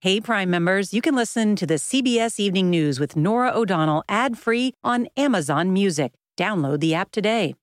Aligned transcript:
Hey, 0.00 0.20
Prime 0.20 0.48
members, 0.48 0.94
you 0.94 1.02
can 1.02 1.16
listen 1.16 1.56
to 1.56 1.66
the 1.66 1.74
CBS 1.74 2.38
Evening 2.38 2.70
News 2.70 3.00
with 3.00 3.16
Norah 3.16 3.50
O'Donnell 3.52 4.04
ad 4.08 4.38
free 4.38 4.72
on 4.84 5.08
Amazon 5.16 5.72
Music. 5.72 6.12
Download 6.36 6.78
the 6.78 6.94
app 6.94 7.10
today. 7.10 7.56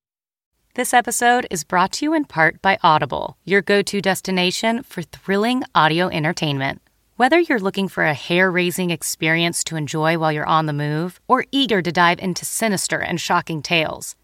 This 0.73 0.93
episode 0.93 1.47
is 1.49 1.63
brought 1.63 1.93
to 1.93 2.05
you 2.05 2.13
in 2.13 2.25
part 2.25 2.61
by 2.61 2.77
Audible, 2.83 3.37
your 3.45 3.61
go 3.61 3.81
to 3.83 4.01
destination 4.01 4.83
for 4.83 5.01
thrilling 5.01 5.63
audio 5.73 6.09
entertainment. 6.09 6.81
Whether 7.15 7.39
you're 7.39 7.57
looking 7.57 7.87
for 7.87 8.03
a 8.03 8.13
hair 8.13 8.51
raising 8.51 8.89
experience 8.89 9.63
to 9.63 9.77
enjoy 9.77 10.17
while 10.17 10.33
you're 10.33 10.45
on 10.45 10.65
the 10.65 10.73
move 10.73 11.21
or 11.29 11.45
eager 11.53 11.81
to 11.81 11.89
dive 11.89 12.19
into 12.19 12.43
sinister 12.43 12.99
and 12.99 13.21
shocking 13.21 13.61
tales, 13.61 14.17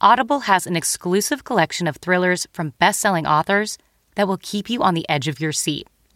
Audible 0.00 0.40
has 0.40 0.66
an 0.66 0.74
exclusive 0.74 1.44
collection 1.44 1.86
of 1.86 1.96
thrillers 1.96 2.46
from 2.50 2.72
best 2.78 2.98
selling 2.98 3.26
authors 3.26 3.76
that 4.14 4.26
will 4.26 4.38
keep 4.40 4.70
you 4.70 4.82
on 4.82 4.94
the 4.94 5.06
edge 5.10 5.28
of 5.28 5.38
your 5.38 5.52
seat 5.52 5.86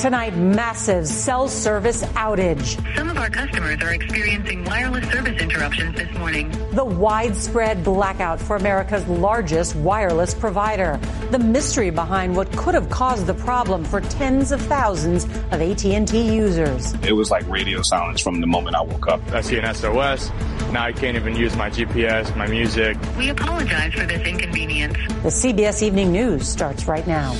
Tonight, 0.00 0.34
massive 0.34 1.06
cell 1.06 1.46
service 1.46 2.02
outage. 2.14 2.82
Some 2.96 3.10
of 3.10 3.18
our 3.18 3.28
customers 3.28 3.82
are 3.82 3.92
experiencing 3.92 4.64
wireless 4.64 5.06
service 5.10 5.38
interruptions 5.42 5.94
this 5.94 6.10
morning. 6.16 6.50
The 6.72 6.86
widespread 6.86 7.84
blackout 7.84 8.40
for 8.40 8.56
America's 8.56 9.06
largest 9.08 9.76
wireless 9.76 10.32
provider. 10.32 10.98
The 11.32 11.38
mystery 11.38 11.90
behind 11.90 12.34
what 12.34 12.50
could 12.56 12.72
have 12.72 12.88
caused 12.88 13.26
the 13.26 13.34
problem 13.34 13.84
for 13.84 14.00
tens 14.00 14.52
of 14.52 14.62
thousands 14.62 15.24
of 15.24 15.60
AT&T 15.60 16.34
users. 16.34 16.94
It 17.02 17.12
was 17.12 17.30
like 17.30 17.46
radio 17.46 17.82
silence 17.82 18.22
from 18.22 18.40
the 18.40 18.46
moment 18.46 18.76
I 18.76 18.80
woke 18.80 19.06
up. 19.06 19.20
I 19.32 19.42
see 19.42 19.58
an 19.58 19.74
SOS. 19.74 20.30
Now 20.72 20.84
I 20.84 20.92
can't 20.92 21.18
even 21.18 21.36
use 21.36 21.54
my 21.56 21.68
GPS, 21.68 22.34
my 22.38 22.46
music. 22.46 22.96
We 23.18 23.28
apologize 23.28 23.92
for 23.92 24.06
this 24.06 24.26
inconvenience. 24.26 24.96
The 25.22 25.28
CBS 25.28 25.82
Evening 25.82 26.10
News 26.10 26.48
starts 26.48 26.86
right 26.86 27.06
now. 27.06 27.36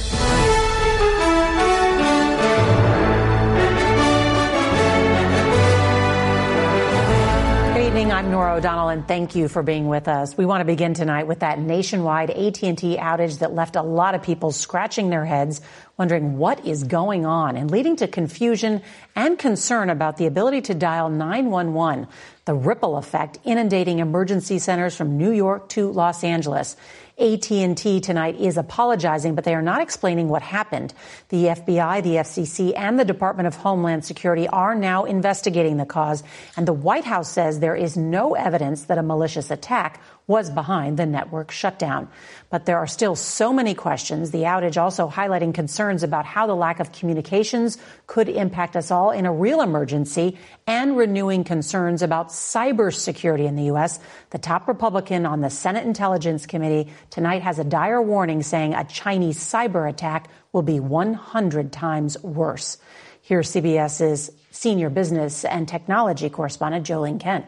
Evening. 8.00 8.14
I'm 8.14 8.30
Norah 8.30 8.54
O'Donnell, 8.54 8.88
and 8.88 9.06
thank 9.06 9.34
you 9.34 9.46
for 9.46 9.62
being 9.62 9.86
with 9.86 10.08
us. 10.08 10.34
We 10.34 10.46
want 10.46 10.62
to 10.62 10.64
begin 10.64 10.94
tonight 10.94 11.26
with 11.26 11.40
that 11.40 11.58
nationwide 11.58 12.30
AT&T 12.30 12.96
outage 12.96 13.40
that 13.40 13.52
left 13.52 13.76
a 13.76 13.82
lot 13.82 14.14
of 14.14 14.22
people 14.22 14.52
scratching 14.52 15.10
their 15.10 15.26
heads, 15.26 15.60
wondering 15.98 16.38
what 16.38 16.64
is 16.66 16.84
going 16.84 17.26
on, 17.26 17.58
and 17.58 17.70
leading 17.70 17.96
to 17.96 18.08
confusion 18.08 18.80
and 19.14 19.38
concern 19.38 19.90
about 19.90 20.16
the 20.16 20.24
ability 20.24 20.62
to 20.62 20.74
dial 20.74 21.10
911. 21.10 22.08
The 22.46 22.54
ripple 22.54 22.96
effect 22.96 23.38
inundating 23.44 23.98
emergency 23.98 24.58
centers 24.60 24.96
from 24.96 25.18
New 25.18 25.32
York 25.32 25.68
to 25.70 25.92
Los 25.92 26.24
Angeles. 26.24 26.76
AT&T 27.20 28.00
tonight 28.00 28.40
is 28.40 28.56
apologizing, 28.56 29.34
but 29.34 29.44
they 29.44 29.54
are 29.54 29.62
not 29.62 29.82
explaining 29.82 30.28
what 30.28 30.42
happened. 30.42 30.94
The 31.28 31.44
FBI, 31.44 32.02
the 32.02 32.14
FCC, 32.14 32.72
and 32.74 32.98
the 32.98 33.04
Department 33.04 33.46
of 33.46 33.56
Homeland 33.56 34.04
Security 34.04 34.48
are 34.48 34.74
now 34.74 35.04
investigating 35.04 35.76
the 35.76 35.84
cause, 35.84 36.22
and 36.56 36.66
the 36.66 36.72
White 36.72 37.04
House 37.04 37.30
says 37.30 37.60
there 37.60 37.76
is 37.76 37.96
no 37.96 38.34
evidence 38.34 38.84
that 38.84 38.98
a 38.98 39.02
malicious 39.02 39.50
attack 39.50 40.00
was 40.30 40.48
behind 40.48 40.96
the 40.96 41.04
network 41.04 41.50
shutdown. 41.50 42.08
But 42.50 42.64
there 42.64 42.78
are 42.78 42.86
still 42.86 43.16
so 43.16 43.52
many 43.52 43.74
questions. 43.74 44.30
The 44.30 44.44
outage 44.44 44.80
also 44.80 45.08
highlighting 45.08 45.52
concerns 45.52 46.04
about 46.04 46.24
how 46.24 46.46
the 46.46 46.54
lack 46.54 46.78
of 46.78 46.92
communications 46.92 47.78
could 48.06 48.28
impact 48.28 48.76
us 48.76 48.92
all 48.92 49.10
in 49.10 49.26
a 49.26 49.32
real 49.32 49.60
emergency 49.60 50.38
and 50.68 50.96
renewing 50.96 51.42
concerns 51.42 52.00
about 52.00 52.28
cybersecurity 52.28 53.44
in 53.44 53.56
the 53.56 53.64
U.S. 53.64 53.98
The 54.30 54.38
top 54.38 54.68
Republican 54.68 55.26
on 55.26 55.40
the 55.40 55.50
Senate 55.50 55.84
Intelligence 55.84 56.46
Committee 56.46 56.92
tonight 57.10 57.42
has 57.42 57.58
a 57.58 57.64
dire 57.64 58.00
warning 58.00 58.44
saying 58.44 58.74
a 58.74 58.84
Chinese 58.84 59.38
cyber 59.38 59.90
attack 59.90 60.30
will 60.52 60.62
be 60.62 60.78
100 60.78 61.72
times 61.72 62.16
worse. 62.22 62.78
Here's 63.20 63.50
CBS's 63.50 64.30
senior 64.52 64.90
business 64.90 65.44
and 65.44 65.66
technology 65.66 66.30
correspondent, 66.30 66.86
Jolene 66.86 67.18
Kent 67.18 67.46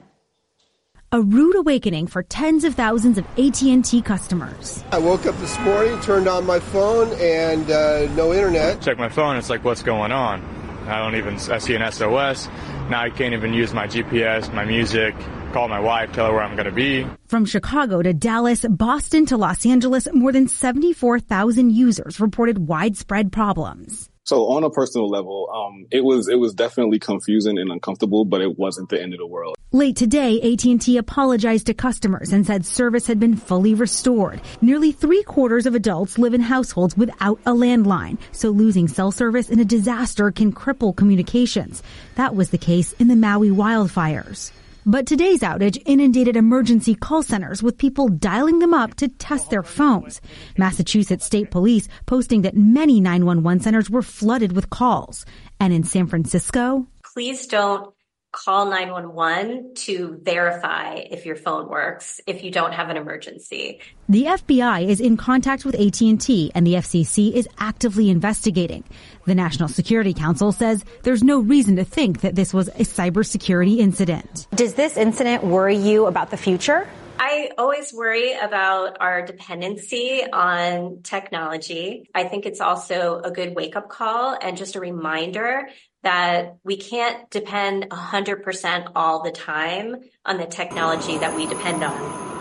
a 1.12 1.20
rude 1.20 1.56
awakening 1.56 2.06
for 2.06 2.22
tens 2.22 2.64
of 2.64 2.74
thousands 2.74 3.18
of 3.18 3.26
AT&T 3.38 4.00
customers. 4.02 4.82
I 4.90 4.98
woke 4.98 5.26
up 5.26 5.36
this 5.36 5.58
morning, 5.60 6.00
turned 6.00 6.26
on 6.26 6.46
my 6.46 6.58
phone, 6.58 7.12
and 7.20 7.70
uh, 7.70 8.06
no 8.14 8.32
internet. 8.32 8.80
Check 8.80 8.96
my 8.96 9.10
phone. 9.10 9.36
It's 9.36 9.50
like, 9.50 9.62
what's 9.62 9.82
going 9.82 10.10
on? 10.10 10.42
I 10.88 10.98
don't 10.98 11.14
even. 11.14 11.34
I 11.34 11.58
see 11.58 11.74
an 11.74 11.92
SOS. 11.92 12.48
Now 12.88 13.02
I 13.02 13.10
can't 13.10 13.34
even 13.34 13.52
use 13.52 13.72
my 13.72 13.86
GPS, 13.86 14.52
my 14.52 14.64
music. 14.64 15.14
Call 15.52 15.68
my 15.68 15.80
wife, 15.80 16.12
tell 16.12 16.28
her 16.28 16.32
where 16.32 16.42
I'm 16.42 16.56
going 16.56 16.64
to 16.64 16.72
be. 16.72 17.06
From 17.28 17.44
Chicago 17.44 18.00
to 18.00 18.14
Dallas, 18.14 18.64
Boston 18.68 19.26
to 19.26 19.36
Los 19.36 19.66
Angeles, 19.66 20.08
more 20.14 20.32
than 20.32 20.48
74,000 20.48 21.70
users 21.70 22.18
reported 22.20 22.66
widespread 22.66 23.30
problems. 23.30 24.08
So 24.24 24.52
on 24.52 24.62
a 24.62 24.70
personal 24.70 25.08
level, 25.08 25.48
um, 25.52 25.86
it 25.90 26.04
was 26.04 26.28
it 26.28 26.36
was 26.36 26.54
definitely 26.54 27.00
confusing 27.00 27.58
and 27.58 27.72
uncomfortable, 27.72 28.24
but 28.24 28.40
it 28.40 28.56
wasn't 28.56 28.88
the 28.88 29.02
end 29.02 29.14
of 29.14 29.18
the 29.18 29.26
world. 29.26 29.56
Late 29.72 29.96
today, 29.96 30.40
AT&T 30.52 30.96
apologized 30.98 31.66
to 31.66 31.74
customers 31.74 32.32
and 32.32 32.46
said 32.46 32.64
service 32.64 33.06
had 33.06 33.18
been 33.18 33.36
fully 33.36 33.74
restored. 33.74 34.40
Nearly 34.60 34.92
three 34.92 35.22
quarters 35.22 35.66
of 35.66 35.74
adults 35.74 36.18
live 36.18 36.34
in 36.34 36.42
households 36.42 36.96
without 36.96 37.40
a 37.46 37.52
landline, 37.52 38.18
so 38.32 38.50
losing 38.50 38.86
cell 38.86 39.10
service 39.10 39.48
in 39.48 39.58
a 39.58 39.64
disaster 39.64 40.30
can 40.30 40.52
cripple 40.52 40.94
communications. 40.94 41.82
That 42.14 42.36
was 42.36 42.50
the 42.50 42.58
case 42.58 42.92
in 42.92 43.08
the 43.08 43.16
Maui 43.16 43.48
wildfires. 43.48 44.52
But 44.84 45.06
today's 45.06 45.42
outage 45.42 45.80
inundated 45.86 46.36
emergency 46.36 46.96
call 46.96 47.22
centers 47.22 47.62
with 47.62 47.78
people 47.78 48.08
dialing 48.08 48.58
them 48.58 48.74
up 48.74 48.94
to 48.94 49.06
test 49.06 49.48
their 49.48 49.62
phones. 49.62 50.20
Massachusetts 50.58 51.24
State 51.24 51.52
Police 51.52 51.86
posting 52.06 52.42
that 52.42 52.56
many 52.56 53.00
911 53.00 53.60
centers 53.60 53.88
were 53.88 54.02
flooded 54.02 54.52
with 54.52 54.70
calls. 54.70 55.24
And 55.60 55.72
in 55.72 55.84
San 55.84 56.08
Francisco, 56.08 56.88
please 57.14 57.46
don't 57.46 57.94
call 58.32 58.66
911 58.66 59.74
to 59.74 60.18
verify 60.22 60.94
if 60.94 61.26
your 61.26 61.36
phone 61.36 61.68
works 61.68 62.20
if 62.26 62.42
you 62.42 62.50
don't 62.50 62.72
have 62.72 62.88
an 62.88 62.96
emergency. 62.96 63.80
The 64.08 64.24
FBI 64.24 64.88
is 64.88 65.00
in 65.00 65.18
contact 65.18 65.64
with 65.66 65.74
AT&T 65.74 66.50
and 66.54 66.66
the 66.66 66.74
FCC 66.74 67.32
is 67.32 67.46
actively 67.58 68.08
investigating. 68.08 68.84
The 69.26 69.34
National 69.34 69.68
Security 69.68 70.14
Council 70.14 70.50
says 70.50 70.82
there's 71.02 71.22
no 71.22 71.40
reason 71.40 71.76
to 71.76 71.84
think 71.84 72.22
that 72.22 72.34
this 72.34 72.54
was 72.54 72.68
a 72.68 72.84
cybersecurity 72.84 73.78
incident. 73.78 74.48
Does 74.54 74.74
this 74.74 74.96
incident 74.96 75.44
worry 75.44 75.76
you 75.76 76.06
about 76.06 76.30
the 76.30 76.38
future? 76.38 76.88
I 77.18 77.50
always 77.56 77.92
worry 77.92 78.32
about 78.32 78.96
our 79.00 79.24
dependency 79.24 80.22
on 80.32 81.02
technology. 81.02 82.10
I 82.14 82.24
think 82.24 82.46
it's 82.46 82.60
also 82.60 83.20
a 83.22 83.30
good 83.30 83.54
wake 83.54 83.76
up 83.76 83.88
call 83.88 84.36
and 84.40 84.56
just 84.56 84.74
a 84.74 84.80
reminder 84.80 85.68
that 86.02 86.56
we 86.64 86.76
can't 86.76 87.30
depend 87.30 87.88
100% 87.90 88.92
all 88.94 89.22
the 89.22 89.30
time 89.30 89.96
on 90.24 90.36
the 90.36 90.46
technology 90.46 91.18
that 91.18 91.34
we 91.36 91.46
depend 91.46 91.82
on 91.82 91.96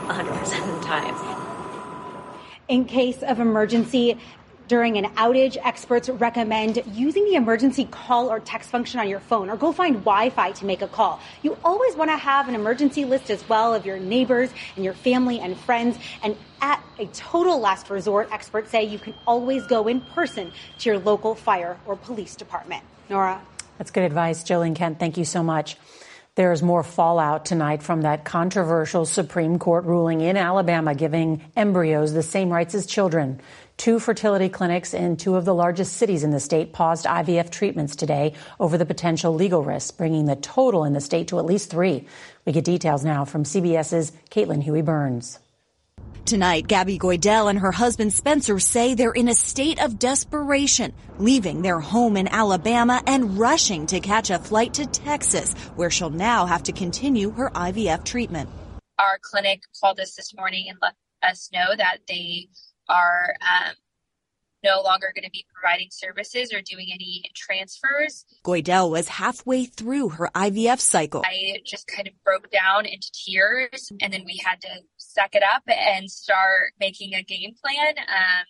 100% 0.10 0.70
of 0.70 0.82
the 0.82 0.86
time. 0.86 1.48
In 2.68 2.86
case 2.86 3.22
of 3.22 3.40
emergency, 3.40 4.18
during 4.68 4.98
an 4.98 5.04
outage, 5.16 5.58
experts 5.62 6.08
recommend 6.08 6.82
using 6.94 7.26
the 7.26 7.36
emergency 7.36 7.86
call 7.92 8.32
or 8.32 8.40
text 8.40 8.70
function 8.70 9.02
on 9.02 9.10
your 9.10 9.20
phone 9.20 9.50
or 9.50 9.58
go 9.58 9.74
find 9.74 9.96
Wi 10.06 10.30
Fi 10.30 10.54
to 10.54 10.66
make 10.66 10.82
a 10.82 10.88
call. 10.88 11.20
You 11.44 11.58
always 11.64 11.94
want 11.96 12.10
to 12.10 12.16
have 12.16 12.48
an 12.48 12.56
emergency 12.56 13.04
list 13.04 13.30
as 13.30 13.48
well 13.50 13.74
of 13.74 13.86
your 13.86 14.00
neighbors 14.00 14.50
and 14.78 14.86
your 14.86 14.94
family 14.94 15.42
and 15.42 15.60
friends. 15.60 15.98
And 16.24 16.38
at 16.62 16.82
a 16.98 17.06
total 17.08 17.60
last 17.60 17.90
resort, 17.90 18.30
experts 18.32 18.72
say 18.72 18.86
you 18.86 18.98
can 18.98 19.14
always 19.28 19.68
go 19.68 19.90
in 19.90 20.00
person 20.00 20.54
to 20.80 20.90
your 20.90 21.00
local 21.00 21.36
fire 21.36 21.78
or 21.86 21.98
police 21.98 22.38
department. 22.38 22.84
Norah? 23.10 23.42
That's 23.78 23.92
good 23.92 24.04
advice, 24.04 24.44
Jolene 24.44 24.76
Kent. 24.76 25.00
Thank 25.00 25.18
you 25.18 25.26
so 25.26 25.42
much. 25.44 25.78
There's 26.36 26.64
more 26.64 26.82
fallout 26.82 27.46
tonight 27.46 27.84
from 27.84 28.04
that 28.04 28.24
controversial 28.24 29.06
Supreme 29.06 29.60
Court 29.60 29.84
ruling 29.84 30.22
in 30.22 30.38
Alabama 30.38 30.96
giving 30.96 31.42
embryos 31.58 32.14
the 32.14 32.24
same 32.24 32.50
rights 32.50 32.74
as 32.74 32.86
children. 32.86 33.42
Two 33.76 34.00
fertility 34.00 34.48
clinics 34.48 34.94
in 34.94 35.18
two 35.18 35.36
of 35.36 35.44
the 35.44 35.54
largest 35.54 35.98
cities 35.98 36.24
in 36.24 36.32
the 36.32 36.40
state 36.40 36.72
paused 36.72 37.06
IVF 37.06 37.50
treatments 37.50 37.98
today 37.98 38.34
over 38.62 38.78
the 38.78 38.86
potential 38.86 39.34
legal 39.34 39.62
risks, 39.62 39.92
bringing 39.92 40.26
the 40.26 40.38
total 40.38 40.86
in 40.86 40.94
the 40.94 41.02
state 41.02 41.28
to 41.28 41.40
at 41.40 41.46
least 41.46 41.70
three. 41.70 42.08
We 42.46 42.54
get 42.54 42.64
details 42.64 43.04
now 43.04 43.26
from 43.26 43.44
CBS's 43.44 44.14
Caitlin 44.30 44.64
Huey 44.64 44.84
Burns. 44.84 45.38
Tonight, 46.32 46.68
Gabby 46.68 46.98
Goidel 46.98 47.50
and 47.50 47.60
her 47.60 47.74
husband 47.74 48.14
Spencer 48.14 48.58
say 48.58 48.94
they're 48.94 49.12
in 49.12 49.28
a 49.28 49.34
state 49.34 49.84
of 49.84 50.00
desperation, 50.00 50.94
leaving 51.20 51.62
their 51.62 51.82
home 51.82 52.16
in 52.16 52.30
Alabama 52.30 53.04
and 53.06 53.38
rushing 53.38 53.86
to 53.88 54.00
catch 54.00 54.30
a 54.30 54.40
flight 54.40 54.74
to 54.76 54.86
Texas, 54.86 55.54
where 55.76 55.90
she'll 55.90 56.10
now 56.10 56.46
have 56.46 56.64
to 56.64 56.72
continue 56.72 57.32
her 57.32 57.50
IVF 57.50 58.06
treatment. 58.06 58.50
Our 58.98 59.20
clinic 59.22 59.64
called 59.82 60.00
us 60.00 60.16
this 60.16 60.34
morning 60.34 60.68
and 60.70 60.78
let 60.82 60.94
us 61.22 61.50
know 61.54 61.76
that 61.76 61.98
they 62.08 62.48
are 62.88 63.36
um, 63.42 63.74
no 64.64 64.82
longer 64.82 65.12
going 65.16 65.26
to 65.26 65.32
be 65.32 65.46
providing 65.54 65.88
services 65.92 66.54
or 66.54 66.62
doing 66.62 66.88
any 66.94 67.24
transfers. 67.36 68.26
Goidel 68.44 68.90
was 68.90 69.08
halfway 69.08 69.66
through 69.66 70.10
her 70.10 70.30
IVF 70.36 70.80
cycle. 70.80 71.24
I 71.26 71.62
just 71.66 71.88
kind 71.88 72.08
of 72.08 72.14
broke 72.24 72.50
down 72.52 72.86
into 72.86 73.12
tears, 73.12 73.92
and 74.02 74.14
then 74.14 74.24
we 74.26 74.42
had 74.44 74.62
to 74.62 74.70
suck 74.98 75.36
it 75.36 75.44
up 75.44 75.64
and 75.68 76.10
start 76.10 76.74
making 76.80 77.14
a 77.14 77.24
game 77.24 77.54
plan. 77.64 77.96
Um, 77.98 78.46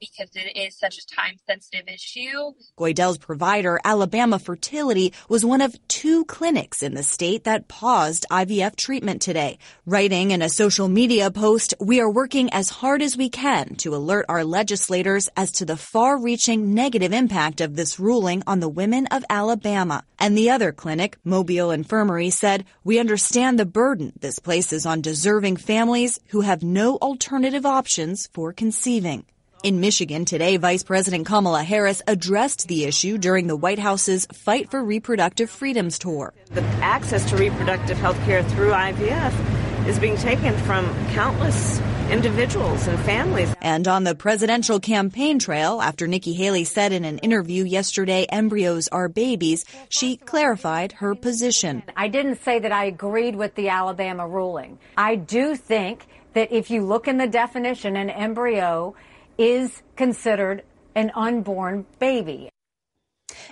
because 0.00 0.30
it 0.34 0.56
is 0.56 0.78
such 0.78 0.98
a 0.98 1.06
time 1.06 1.36
sensitive 1.46 1.88
issue. 1.88 2.52
Goidel's 2.78 3.18
provider, 3.18 3.80
Alabama 3.84 4.38
Fertility, 4.38 5.12
was 5.28 5.44
one 5.44 5.60
of 5.60 5.76
two 5.88 6.24
clinics 6.26 6.82
in 6.82 6.94
the 6.94 7.02
state 7.02 7.44
that 7.44 7.68
paused 7.68 8.26
IVF 8.30 8.76
treatment 8.76 9.22
today. 9.22 9.58
Writing 9.86 10.30
in 10.30 10.42
a 10.42 10.48
social 10.48 10.88
media 10.88 11.30
post, 11.30 11.74
we 11.80 12.00
are 12.00 12.10
working 12.10 12.50
as 12.52 12.68
hard 12.68 13.02
as 13.02 13.16
we 13.16 13.28
can 13.28 13.74
to 13.76 13.94
alert 13.94 14.26
our 14.28 14.44
legislators 14.44 15.28
as 15.36 15.52
to 15.52 15.64
the 15.64 15.76
far 15.76 16.20
reaching 16.20 16.74
negative 16.74 17.12
impact 17.12 17.60
of 17.60 17.76
this 17.76 17.98
ruling 17.98 18.42
on 18.46 18.60
the 18.60 18.68
women 18.68 19.06
of 19.06 19.24
Alabama. 19.30 20.02
And 20.18 20.36
the 20.36 20.50
other 20.50 20.72
clinic, 20.72 21.18
Mobile 21.24 21.70
Infirmary, 21.70 22.30
said, 22.30 22.64
we 22.84 22.98
understand 22.98 23.58
the 23.58 23.66
burden 23.66 24.12
this 24.20 24.38
places 24.38 24.86
on 24.86 25.00
deserving 25.00 25.56
families 25.56 26.18
who 26.28 26.40
have 26.42 26.62
no 26.62 26.96
alternative 26.96 27.66
options 27.66 28.28
for 28.32 28.52
conceiving. 28.52 29.24
In 29.62 29.80
Michigan 29.80 30.24
today, 30.24 30.58
Vice 30.58 30.82
President 30.82 31.26
Kamala 31.26 31.62
Harris 31.62 32.02
addressed 32.06 32.68
the 32.68 32.84
issue 32.84 33.16
during 33.16 33.46
the 33.46 33.56
White 33.56 33.78
House's 33.78 34.26
Fight 34.32 34.70
for 34.70 34.84
Reproductive 34.84 35.50
Freedoms 35.50 35.98
tour. 35.98 36.34
The 36.50 36.62
access 36.82 37.28
to 37.30 37.36
reproductive 37.36 37.98
health 37.98 38.22
care 38.24 38.44
through 38.44 38.70
IVF 38.70 39.86
is 39.88 39.98
being 39.98 40.16
taken 40.16 40.56
from 40.58 40.86
countless 41.12 41.80
individuals 42.10 42.86
and 42.86 42.98
families. 43.00 43.52
And 43.60 43.88
on 43.88 44.04
the 44.04 44.14
presidential 44.14 44.78
campaign 44.78 45.38
trail, 45.38 45.80
after 45.80 46.06
Nikki 46.06 46.34
Haley 46.34 46.64
said 46.64 46.92
in 46.92 47.04
an 47.04 47.18
interview 47.18 47.64
yesterday, 47.64 48.26
embryos 48.30 48.88
are 48.88 49.08
babies, 49.08 49.64
she 49.88 50.16
clarified 50.16 50.92
her 50.92 51.14
position. 51.14 51.82
I 51.96 52.08
didn't 52.08 52.42
say 52.44 52.58
that 52.58 52.72
I 52.72 52.84
agreed 52.84 53.34
with 53.34 53.54
the 53.54 53.70
Alabama 53.70 54.28
ruling. 54.28 54.78
I 54.96 55.16
do 55.16 55.56
think 55.56 56.06
that 56.34 56.52
if 56.52 56.70
you 56.70 56.84
look 56.84 57.08
in 57.08 57.16
the 57.16 57.26
definition, 57.26 57.96
an 57.96 58.10
embryo 58.10 58.94
is 59.38 59.82
considered 59.96 60.62
an 60.94 61.12
unborn 61.14 61.86
baby. 61.98 62.48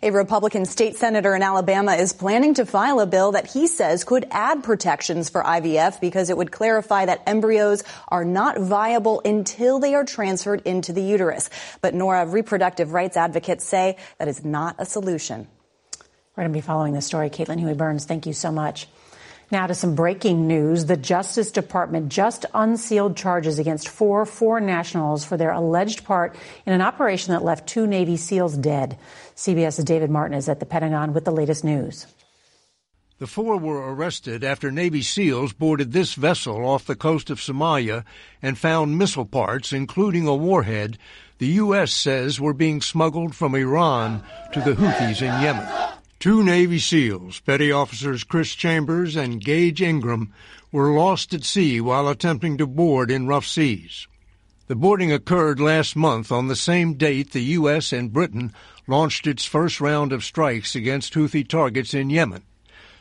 A 0.03 0.11
Republican 0.11 0.65
state 0.65 0.97
senator 0.97 1.35
in 1.35 1.43
Alabama 1.43 1.95
is 1.95 2.13
planning 2.13 2.55
to 2.55 2.67
file 2.67 3.01
a 3.01 3.07
bill 3.07 3.33
that 3.33 3.47
he 3.47 3.67
says 3.67 4.05
could 4.05 4.27
add 4.31 4.63
protections 4.63 5.29
for 5.31 5.43
IVF 5.43 6.01
because 6.01 6.31
it 6.31 6.37
would 6.37 6.53
clarify 6.53 7.07
that 7.07 7.23
embryos 7.27 7.83
are 8.09 8.25
not 8.25 8.59
viable 8.59 9.21
until 9.25 9.79
they 9.79 9.95
are 9.95 10.05
transferred 10.05 10.63
into 10.65 10.93
the 10.93 11.03
uterus. 11.03 11.49
But 11.81 11.95
Norah, 11.95 12.27
reproductive 12.27 12.93
rights 12.93 13.17
advocates 13.17 13.65
say 13.65 13.97
that 14.19 14.29
is 14.29 14.45
not 14.45 14.77
a 14.79 14.85
solution. 14.85 15.47
We're 16.37 16.43
going 16.43 16.53
to 16.53 16.57
be 16.57 16.67
following 16.67 16.93
this 16.93 17.07
story. 17.07 17.31
Caitlin 17.31 17.61
Huey 17.61 17.75
Burns, 17.75 18.05
thank 18.05 18.27
you 18.27 18.33
so 18.33 18.51
much. 18.51 18.89
Now 19.55 19.69
to 19.69 19.75
some 19.77 19.95
breaking 19.95 20.49
news. 20.49 20.87
The 20.87 20.97
Justice 20.97 21.53
Department 21.53 22.09
just 22.09 22.45
unsealed 22.55 23.17
charges 23.17 23.61
against 23.61 23.89
four 23.89 24.27
foreign 24.27 24.67
nationals 24.67 25.25
for 25.25 25.37
their 25.37 25.53
alleged 25.53 26.03
part 26.03 26.35
in 26.67 26.73
an 26.73 26.83
operation 26.83 27.33
that 27.33 27.45
left 27.45 27.69
two 27.69 27.87
Navy 27.87 28.17
SEALs 28.17 28.57
dead. 28.57 28.99
CBS's 29.37 29.85
David 29.85 30.11
Martin 30.11 30.37
is 30.37 30.49
at 30.49 30.59
the 30.59 30.67
Pentagon 30.67 31.13
with 31.13 31.25
the 31.25 31.31
latest 31.31 31.63
news. 31.63 32.09
The 33.21 33.29
four 33.29 33.57
were 33.57 33.95
arrested 33.95 34.43
after 34.43 34.73
Navy 34.73 35.03
SEALs 35.03 35.53
boarded 35.53 35.93
this 35.93 36.15
vessel 36.15 36.67
off 36.67 36.85
the 36.85 36.97
coast 36.97 37.31
of 37.31 37.39
Somalia 37.39 38.05
and 38.43 38.59
found 38.59 38.99
missile 38.99 39.25
parts, 39.25 39.73
including 39.73 40.27
a 40.27 40.35
warhead, 40.35 40.99
the 41.39 41.47
U.S. 41.63 41.93
says 41.95 42.41
were 42.41 42.55
being 42.55 42.81
smuggled 42.81 43.37
from 43.37 43.55
Iran 43.55 44.25
to 44.53 44.61
the 44.61 44.73
Houthis 44.73 45.23
in 45.23 45.41
Yemen. 45.41 45.95
Two 46.19 46.43
Navy 46.43 46.79
SEALs, 46.79 47.41
Petty 47.41 47.71
Officers 47.71 48.25
Chris 48.25 48.55
Chambers 48.55 49.17
and 49.17 49.45
Gage 49.45 49.83
Ingram, 49.83 50.33
were 50.73 50.93
lost 50.93 51.35
at 51.35 51.45
sea 51.45 51.81
while 51.81 52.09
attempting 52.09 52.59
to 52.59 52.67
board 52.67 53.11
in 53.11 53.27
rough 53.27 53.47
seas. 53.47 54.07
The 54.67 54.75
boarding 54.75 55.13
occurred 55.13 55.61
last 55.61 55.95
month 55.95 56.33
on 56.33 56.49
the 56.49 56.57
same 56.57 56.95
date 56.95 57.33
the 57.33 57.43
U.S. 57.43 57.93
and 57.93 58.13
Britain 58.13 58.55
launched 58.87 59.27
its 59.27 59.45
first 59.45 59.81
round 59.81 60.13
of 60.13 60.25
strikes 60.25 60.75
against 60.75 61.13
Houthi 61.13 61.47
targets 61.47 61.93
in 61.93 62.09
Yemen, 62.09 62.43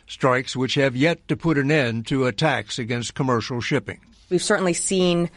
strikes 0.05 0.55
which 0.55 0.75
have 0.75 0.95
yet 0.95 1.25
to 1.29 1.37
put 1.37 1.57
an 1.57 1.71
end 1.71 2.05
to 2.07 2.25
attacks 2.25 2.77
against 2.77 3.15
commercial 3.15 3.61
shipping. 3.61 4.01
We've 4.29 4.43
certainly 4.43 4.73
seen 4.73 5.29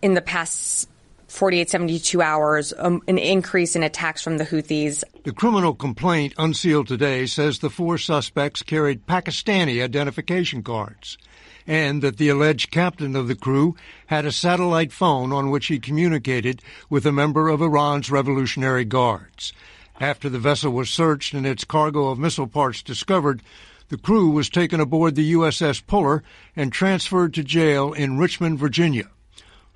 in 0.00 0.14
the 0.14 0.22
past 0.22 0.88
48, 1.32 1.70
72 1.70 2.20
hours, 2.20 2.74
um, 2.76 3.02
an 3.08 3.16
increase 3.16 3.74
in 3.74 3.82
attacks 3.82 4.20
from 4.20 4.36
the 4.36 4.44
Houthis. 4.44 5.02
The 5.24 5.32
criminal 5.32 5.74
complaint 5.74 6.34
unsealed 6.36 6.88
today 6.88 7.24
says 7.24 7.58
the 7.58 7.70
four 7.70 7.96
suspects 7.96 8.62
carried 8.62 9.06
Pakistani 9.06 9.82
identification 9.82 10.62
cards 10.62 11.16
and 11.66 12.02
that 12.02 12.18
the 12.18 12.28
alleged 12.28 12.70
captain 12.70 13.16
of 13.16 13.28
the 13.28 13.34
crew 13.34 13.74
had 14.06 14.26
a 14.26 14.32
satellite 14.32 14.92
phone 14.92 15.32
on 15.32 15.50
which 15.50 15.66
he 15.66 15.78
communicated 15.78 16.60
with 16.90 17.06
a 17.06 17.12
member 17.12 17.48
of 17.48 17.62
Iran's 17.62 18.10
Revolutionary 18.10 18.84
Guards. 18.84 19.54
After 20.00 20.28
the 20.28 20.38
vessel 20.38 20.72
was 20.72 20.90
searched 20.90 21.32
and 21.32 21.46
its 21.46 21.64
cargo 21.64 22.08
of 22.08 22.18
missile 22.18 22.46
parts 22.46 22.82
discovered, 22.82 23.40
the 23.88 23.96
crew 23.96 24.28
was 24.28 24.50
taken 24.50 24.80
aboard 24.80 25.14
the 25.14 25.32
USS 25.32 25.86
Puller 25.86 26.22
and 26.54 26.72
transferred 26.72 27.32
to 27.34 27.42
jail 27.42 27.92
in 27.92 28.18
Richmond, 28.18 28.58
Virginia 28.58 29.08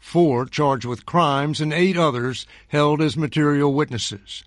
four 0.07 0.47
charged 0.47 0.85
with 0.85 1.05
crimes, 1.05 1.61
and 1.61 1.73
eight 1.73 1.97
others 1.97 2.47
held 2.69 3.03
as 3.03 3.17
material 3.17 3.75
witnesses. 3.75 4.45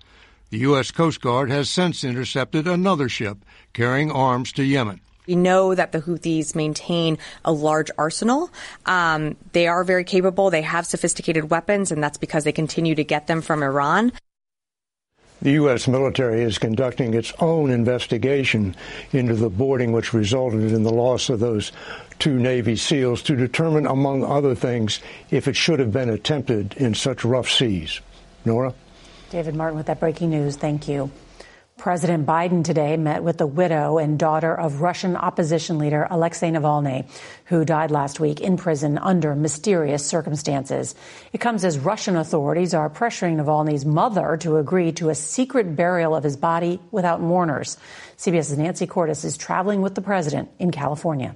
The 0.48 0.58
U.S. 0.60 0.90
Coast 0.90 1.20
Guard 1.20 1.50
has 1.50 1.68
since 1.68 2.02
intercepted 2.02 2.66
another 2.66 3.10
ship 3.10 3.38
carrying 3.74 4.10
arms 4.10 4.52
to 4.52 4.64
Yemen. 4.64 5.00
We 5.26 5.36
know 5.36 5.74
that 5.74 5.92
the 5.92 6.00
Houthis 6.00 6.54
maintain 6.54 7.18
a 7.44 7.52
large 7.52 7.90
arsenal. 7.98 8.50
Um, 8.86 9.36
they 9.52 9.68
are 9.68 9.84
very 9.84 10.02
capable. 10.02 10.48
They 10.48 10.62
have 10.62 10.86
sophisticated 10.86 11.50
weapons, 11.50 11.92
and 11.92 12.02
that's 12.02 12.18
because 12.18 12.44
they 12.44 12.52
continue 12.52 12.94
to 12.94 13.04
get 13.04 13.26
them 13.26 13.42
from 13.42 13.62
Iran. 13.62 14.12
The 15.42 15.52
U.S. 15.52 15.88
military 15.88 16.42
is 16.42 16.58
conducting 16.58 17.14
its 17.14 17.32
own 17.38 17.70
investigation 17.70 18.76
into 19.12 19.34
the 19.34 19.48
boarding 19.48 19.92
which 19.92 20.12
resulted 20.12 20.72
in 20.72 20.82
the 20.82 20.92
loss 20.92 21.30
of 21.30 21.40
those 21.40 21.72
two 22.20 22.38
Navy 22.38 22.76
SEALs 22.76 23.22
to 23.22 23.34
determine, 23.34 23.86
among 23.86 24.24
other 24.24 24.54
things, 24.54 25.00
if 25.30 25.48
it 25.48 25.56
should 25.56 25.80
have 25.80 25.92
been 25.92 26.10
attempted 26.10 26.74
in 26.76 26.94
such 26.94 27.24
rough 27.24 27.50
seas. 27.50 28.00
Norah? 28.44 28.74
David 29.30 29.54
Martin 29.54 29.76
with 29.76 29.86
that 29.86 30.00
breaking 30.00 30.30
news. 30.30 30.56
Thank 30.56 30.86
you. 30.86 31.10
President 31.80 32.26
Biden 32.26 32.62
today 32.62 32.98
met 32.98 33.22
with 33.22 33.38
the 33.38 33.46
widow 33.46 33.96
and 33.96 34.18
daughter 34.18 34.54
of 34.54 34.82
Russian 34.82 35.16
opposition 35.16 35.78
leader 35.78 36.06
Alexei 36.10 36.50
Navalny, 36.50 37.08
who 37.46 37.64
died 37.64 37.90
last 37.90 38.20
week 38.20 38.38
in 38.38 38.58
prison 38.58 38.98
under 38.98 39.34
mysterious 39.34 40.04
circumstances. 40.04 40.94
It 41.32 41.40
comes 41.40 41.64
as 41.64 41.78
Russian 41.78 42.16
authorities 42.16 42.74
are 42.74 42.90
pressuring 42.90 43.36
Navalny's 43.36 43.86
mother 43.86 44.36
to 44.42 44.58
agree 44.58 44.92
to 44.92 45.08
a 45.08 45.14
secret 45.14 45.74
burial 45.74 46.14
of 46.14 46.22
his 46.22 46.36
body 46.36 46.80
without 46.90 47.22
mourners. 47.22 47.78
CBS's 48.18 48.58
Nancy 48.58 48.86
Cordes 48.86 49.24
is 49.24 49.38
traveling 49.38 49.80
with 49.80 49.94
the 49.94 50.02
president 50.02 50.50
in 50.58 50.72
California. 50.72 51.34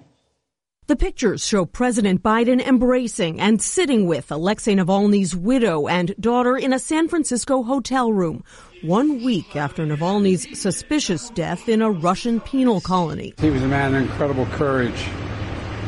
The 0.87 0.97
pictures 0.97 1.43
show 1.43 1.65
President 1.65 2.23
Biden 2.23 2.61
embracing 2.61 3.41
and 3.41 3.63
sitting 3.63 4.07
with 4.07 4.31
Alexei 4.31 4.75
Navalny's 4.75 5.35
widow 5.35 5.89
and 5.89 6.15
daughter 6.21 6.59
in 6.59 6.75
a 6.75 6.79
San 6.79 7.09
Francisco 7.09 7.63
hotel 7.63 8.13
room, 8.13 8.45
one 8.83 9.25
week 9.25 9.57
after 9.57 9.87
Navalny's 9.87 10.61
suspicious 10.61 11.31
death 11.31 11.71
in 11.71 11.81
a 11.81 11.91
Russian 11.91 12.39
penal 12.39 12.83
colony. 12.83 13.33
He 13.39 13.49
was 13.49 13.63
a 13.63 13.67
man 13.67 13.95
of 13.95 14.03
incredible 14.03 14.45
courage, 14.45 15.09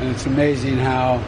and 0.01 0.09
it's 0.09 0.25
amazing 0.25 0.79
how 0.79 1.19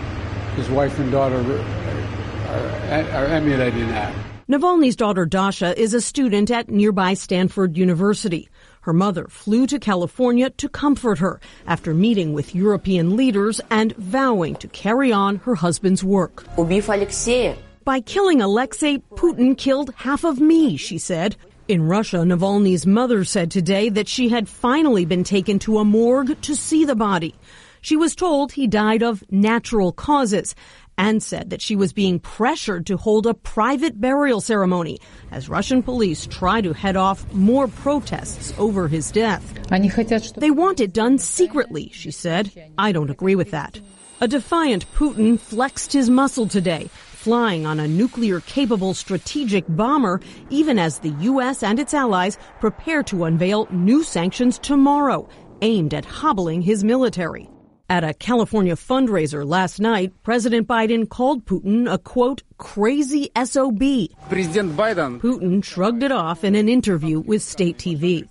his 0.57 0.71
wife 0.71 0.99
and 0.99 1.13
daughter 1.13 1.37
are, 1.37 3.05
are 3.13 3.27
emulating 3.27 3.87
that. 3.89 4.15
Navalny's 4.49 4.97
daughter 4.97 5.27
Dasha 5.27 5.79
is 5.79 5.93
a 5.93 6.01
student 6.01 6.51
at 6.51 6.71
nearby 6.71 7.13
Stanford 7.13 7.77
University. 7.77 8.49
Her 8.89 8.95
mother 8.95 9.27
flew 9.29 9.67
to 9.67 9.79
California 9.79 10.49
to 10.49 10.67
comfort 10.67 11.19
her 11.19 11.43
after 11.67 11.93
meeting 11.93 12.33
with 12.33 12.55
European 12.55 13.17
leaders 13.17 13.61
and 13.71 13.95
vowing 13.97 14.57
to 14.57 14.69
carry 14.69 15.13
on 15.13 15.37
her 15.45 15.57
husband's 15.57 16.03
work. 16.03 16.47
By 17.85 18.01
killing 18.01 18.41
Alexei, 18.41 19.03
Putin 19.11 19.59
killed 19.59 19.93
half 19.95 20.25
of 20.25 20.41
me, 20.41 20.79
she 20.79 20.97
said. 20.97 21.37
In 21.69 21.83
Russia, 21.83 22.25
Navalny's 22.25 22.87
mother 22.87 23.25
said 23.25 23.51
today 23.51 23.91
that 23.91 24.09
she 24.09 24.31
had 24.31 24.49
finally 24.49 25.05
been 25.05 25.23
taken 25.23 25.59
to 25.59 25.81
a 25.81 25.85
morgue 25.85 26.41
to 26.41 26.57
see 26.57 26.87
the 26.87 26.97
body. 26.97 27.35
She 27.83 27.95
was 27.95 28.17
told 28.17 28.53
he 28.53 28.67
died 28.67 29.03
of 29.03 29.23
natural 29.31 29.93
causes 29.93 30.55
and 30.99 31.23
said 31.23 31.51
that 31.51 31.63
she 31.63 31.77
was 31.77 31.93
being 31.93 32.19
pressured 32.19 32.85
to 32.87 32.97
hold 32.97 33.27
a 33.27 33.33
private 33.33 34.01
burial 34.01 34.41
ceremony 34.41 34.99
as 35.31 35.49
Russian 35.49 35.83
police 35.83 36.27
try 36.27 36.61
to 36.61 36.75
head 36.75 36.97
off 36.97 37.33
more 37.33 37.69
protests 37.69 38.53
over 38.59 38.89
his 38.89 39.11
death. 39.13 39.55
They 40.41 40.51
want 40.51 40.81
it 40.81 40.93
done 40.93 41.19
secretly, 41.19 41.91
she 41.95 42.11
said. 42.11 42.73
I 42.77 42.93
don't 42.93 43.11
agree 43.11 43.37
with 43.37 43.53
that. 43.53 43.81
A 44.21 44.27
defiant 44.27 44.93
Putin 44.93 45.39
flexed 45.39 45.93
his 45.93 46.11
muscle 46.11 46.49
today, 46.49 46.91
flying 46.93 47.67
on 47.67 47.79
a 47.79 47.87
nuclear 47.87 48.41
capable 48.41 48.93
strategic 48.93 49.65
bomber, 49.69 50.21
even 50.51 50.77
as 50.79 50.99
the 50.99 51.15
U.S. 51.21 51.63
and 51.63 51.79
its 51.79 51.95
allies 51.95 52.37
prepare 52.59 53.05
to 53.05 53.25
unveil 53.25 53.69
new 53.71 54.03
sanctions 54.03 54.59
tomorrow 54.59 55.29
aimed 55.63 55.95
at 55.95 56.05
hobbling 56.05 56.63
his 56.63 56.83
military. 56.83 57.49
At 57.91 58.05
a 58.05 58.13
California 58.13 58.75
fundraiser 58.75 59.47
last 59.47 59.81
night, 59.81 60.13
President 60.23 60.69
Biden 60.69 61.09
called 61.09 61.47
Putin 61.47 61.91
a 61.91 61.97
quote, 61.97 62.43
crazy 62.59 63.31
SOB. 63.43 63.81
President 64.29 64.77
Biden. 64.77 65.19
Putin 65.19 65.65
shrugged 65.65 66.03
it 66.03 66.13
off 66.13 66.45
in 66.45 66.55
an 66.55 66.69
interview 66.69 67.19
with 67.19 67.41
state 67.41 67.79
TV. 67.79 68.29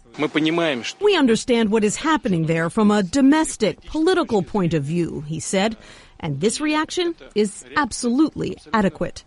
We 1.02 1.18
understand 1.18 1.72
what 1.72 1.84
is 1.84 1.96
happening 1.96 2.46
there 2.46 2.70
from 2.70 2.92
a 2.92 3.02
domestic, 3.02 3.82
political 3.82 4.44
point 4.44 4.76
of 4.76 4.84
view, 4.84 5.22
he 5.22 5.40
said, 5.40 5.76
and 6.20 6.40
this 6.40 6.62
reaction 6.62 7.16
is 7.34 7.66
absolutely 7.76 8.58
adequate. 8.74 9.24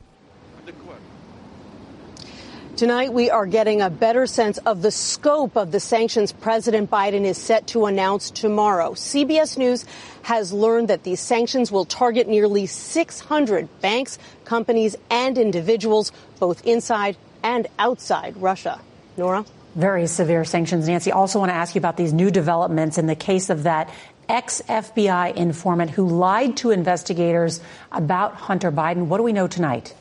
Tonight, 2.77 3.13
we 3.13 3.29
are 3.29 3.47
getting 3.47 3.83
a 3.83 3.91
better 3.91 4.27
sense 4.27 4.57
of 4.59 4.81
the 4.81 4.91
scope 4.91 5.57
of 5.57 5.71
the 5.71 5.81
sanctions 5.81 6.33
President 6.33 6.91
Biden 6.91 7.25
is 7.25 7.37
set 7.37 7.67
to 7.69 7.85
announce 7.85 8.31
tomorrow. 8.31 8.93
CBS 8.93 9.59
News 9.59 9.85
has 10.23 10.53
learned 10.53 10.89
that 10.89 11.03
these 11.03 11.21
sanctions 11.21 11.71
will 11.71 11.85
target 11.85 12.27
nearly 12.27 12.67
600 12.67 13.69
banks, 13.81 14.19
companies, 14.45 14.97
and 15.11 15.37
individuals, 15.37 16.11
both 16.39 16.65
inside 16.65 17.17
and 17.43 17.67
outside 17.79 18.37
Russia. 18.39 18.81
Norah? 19.17 19.45
Very 19.75 20.07
severe 20.07 20.45
sanctions. 20.45 20.89
Nancy, 20.89 21.13
also 21.13 21.39
want 21.39 21.51
to 21.51 21.55
ask 21.55 21.75
you 21.75 21.81
about 21.81 21.97
these 21.97 22.13
new 22.13 22.31
developments 22.31 22.97
in 22.97 23.07
the 23.07 23.15
case 23.15 23.51
of 23.51 23.65
that 23.65 23.93
ex 24.29 24.63
FBI 24.69 25.35
informant 25.35 25.91
who 25.91 26.07
lied 26.09 26.57
to 26.59 26.71
investigators 26.71 27.61
about 27.93 28.35
Hunter 28.35 28.73
Biden. 28.73 29.07
What 29.07 29.19
do 29.19 29.25
we 29.25 29.33
know 29.33 29.49
tonight? 29.49 29.95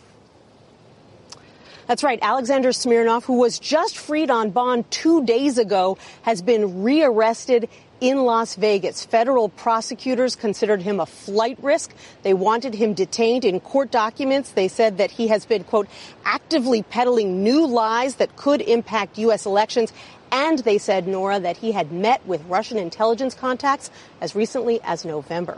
That's 1.89 2.03
right. 2.03 2.19
Alexander 2.21 2.71
Smirnov, 2.71 3.25
who 3.25 3.39
was 3.39 3.57
just 3.57 3.97
freed 3.97 4.29
on 4.29 4.51
bond 4.51 4.91
two 4.91 5.25
days 5.25 5.57
ago, 5.57 5.97
has 6.21 6.39
been 6.39 6.83
rearrested 6.83 7.67
in 7.99 8.25
Las 8.25 8.53
Vegas. 8.53 9.03
Federal 9.03 9.49
prosecutors 9.49 10.35
considered 10.35 10.83
him 10.83 10.99
a 10.99 11.07
flight 11.07 11.57
risk. 11.63 11.91
They 12.21 12.35
wanted 12.35 12.75
him 12.75 12.93
detained 12.93 13.43
in 13.43 13.59
court 13.59 13.89
documents. 13.89 14.51
They 14.51 14.67
said 14.67 14.99
that 14.99 15.09
he 15.09 15.29
has 15.29 15.47
been, 15.47 15.63
quote, 15.63 15.87
actively 16.25 16.83
peddling 16.83 17.43
new 17.43 17.65
lies 17.65 18.17
that 18.17 18.35
could 18.35 18.61
impact 18.61 19.17
U.S. 19.17 19.47
elections. 19.47 19.91
And 20.31 20.59
they 20.59 20.77
said, 20.77 21.07
Norah, 21.07 21.39
that 21.39 21.57
he 21.57 21.71
had 21.71 21.91
met 21.91 22.23
with 22.27 22.45
Russian 22.45 22.77
intelligence 22.77 23.33
contacts 23.33 23.89
as 24.21 24.35
recently 24.35 24.79
as 24.83 25.05
November. 25.05 25.57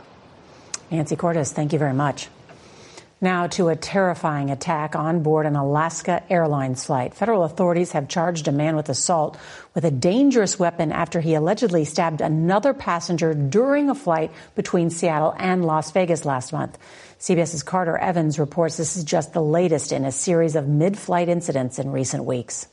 Nancy 0.90 1.14
Cordes, 1.14 1.52
thank 1.52 1.74
you 1.74 1.78
very 1.78 1.92
much. 1.92 2.28
Now 3.22 3.46
to 3.46 3.68
a 3.68 3.76
terrifying 3.76 4.50
attack 4.50 4.96
on 4.96 5.22
board 5.22 5.46
an 5.46 5.54
Alaska 5.54 6.24
Airlines 6.28 6.86
flight. 6.86 7.14
Federal 7.14 7.44
authorities 7.44 7.92
have 7.92 8.08
charged 8.08 8.48
a 8.48 8.52
man 8.52 8.74
with 8.74 8.88
assault 8.88 9.38
with 9.74 9.84
a 9.84 9.92
dangerous 9.92 10.58
weapon 10.58 10.90
after 10.90 11.20
he 11.20 11.34
allegedly 11.34 11.84
stabbed 11.84 12.20
another 12.20 12.74
passenger 12.74 13.32
during 13.32 13.88
a 13.88 13.94
flight 13.94 14.32
between 14.56 14.90
Seattle 14.90 15.36
and 15.38 15.64
Las 15.64 15.92
Vegas 15.92 16.24
last 16.24 16.52
month. 16.52 16.76
CBS's 17.20 17.62
Carter 17.62 17.96
Evans 17.96 18.40
reports 18.40 18.76
this 18.76 18.96
is 18.96 19.04
just 19.04 19.32
the 19.32 19.40
latest 19.40 19.92
in 19.92 20.04
a 20.04 20.10
series 20.10 20.56
of 20.56 20.66
mid-flight 20.66 21.28
incidents 21.28 21.78
in 21.78 21.92
recent 21.92 22.24
weeks. 22.24 22.66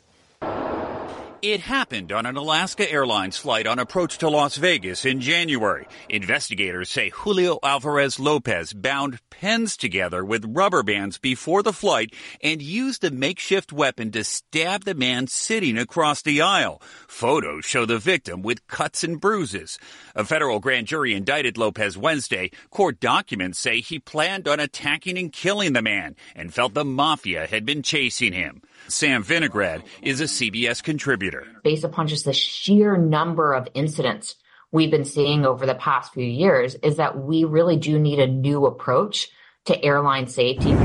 It 1.42 1.62
happened 1.62 2.12
on 2.12 2.26
an 2.26 2.36
Alaska 2.36 2.92
Airlines 2.92 3.38
flight 3.38 3.66
on 3.66 3.80
approach 3.80 4.18
to 4.18 4.30
Las 4.30 4.58
Vegas 4.58 5.06
in 5.06 5.22
January. 5.22 5.88
Investigators 6.10 6.90
say 6.90 7.12
Julio 7.12 7.60
Alvarez 7.64 8.20
Lopez 8.20 8.74
bound 8.74 9.22
pens 9.30 9.78
together 9.78 10.26
with 10.26 10.54
rubber 10.54 10.84
bands 10.84 11.18
before 11.18 11.64
the 11.64 11.72
flight 11.72 12.14
and 12.44 12.62
used 12.62 13.06
a 13.06 13.10
makeshift 13.12 13.72
weapon 13.72 14.12
to 14.12 14.26
stab 14.26 14.84
the 14.84 14.94
man 14.94 15.28
sitting 15.28 15.78
across 15.78 16.22
the 16.22 16.42
aisle. 16.42 16.82
Photos 17.08 17.64
show 17.64 17.86
the 17.86 18.00
victim 18.00 18.42
with 18.42 18.68
cuts 18.68 19.06
and 19.06 19.22
bruises. 19.22 19.80
A 20.16 20.26
federal 20.26 20.60
grand 20.60 20.88
jury 20.88 21.14
indicted 21.14 21.58
Lopez 21.58 21.98
Wednesday. 21.98 22.52
Court 22.70 23.00
documents 23.00 23.60
say 23.60 23.80
he 23.80 23.98
planned 23.98 24.46
on 24.46 24.60
attacking 24.60 25.18
and 25.18 25.32
killing 25.32 25.72
the 25.72 25.82
man 25.82 26.18
and 26.36 26.54
felt 26.54 26.74
the 26.74 26.84
mafia 26.84 27.48
had 27.48 27.66
been 27.66 27.82
chasing 27.82 28.34
him. 28.34 28.62
Sam 28.90 29.24
Vinograd 29.24 29.84
is 30.02 30.20
a 30.20 30.26
CBS 30.26 30.84
contributor. 30.84 31.29
Based 31.64 31.84
upon 31.84 32.08
just 32.08 32.26
the 32.26 32.34
sheer 32.34 32.98
number 32.98 33.54
of 33.54 33.68
incidents 33.74 34.36
we've 34.72 34.92
been 34.92 35.06
seeing 35.06 35.46
over 35.46 35.66
the 35.66 35.76
past 35.76 36.14
few 36.14 36.26
years, 36.26 36.76
is 36.76 36.98
that 36.98 37.18
we 37.18 37.44
really 37.44 37.78
do 37.78 37.98
need 37.98 38.20
a 38.20 38.28
new 38.28 38.66
approach 38.66 39.30
to 39.66 39.84
airline 39.84 40.28
safety. 40.28 40.76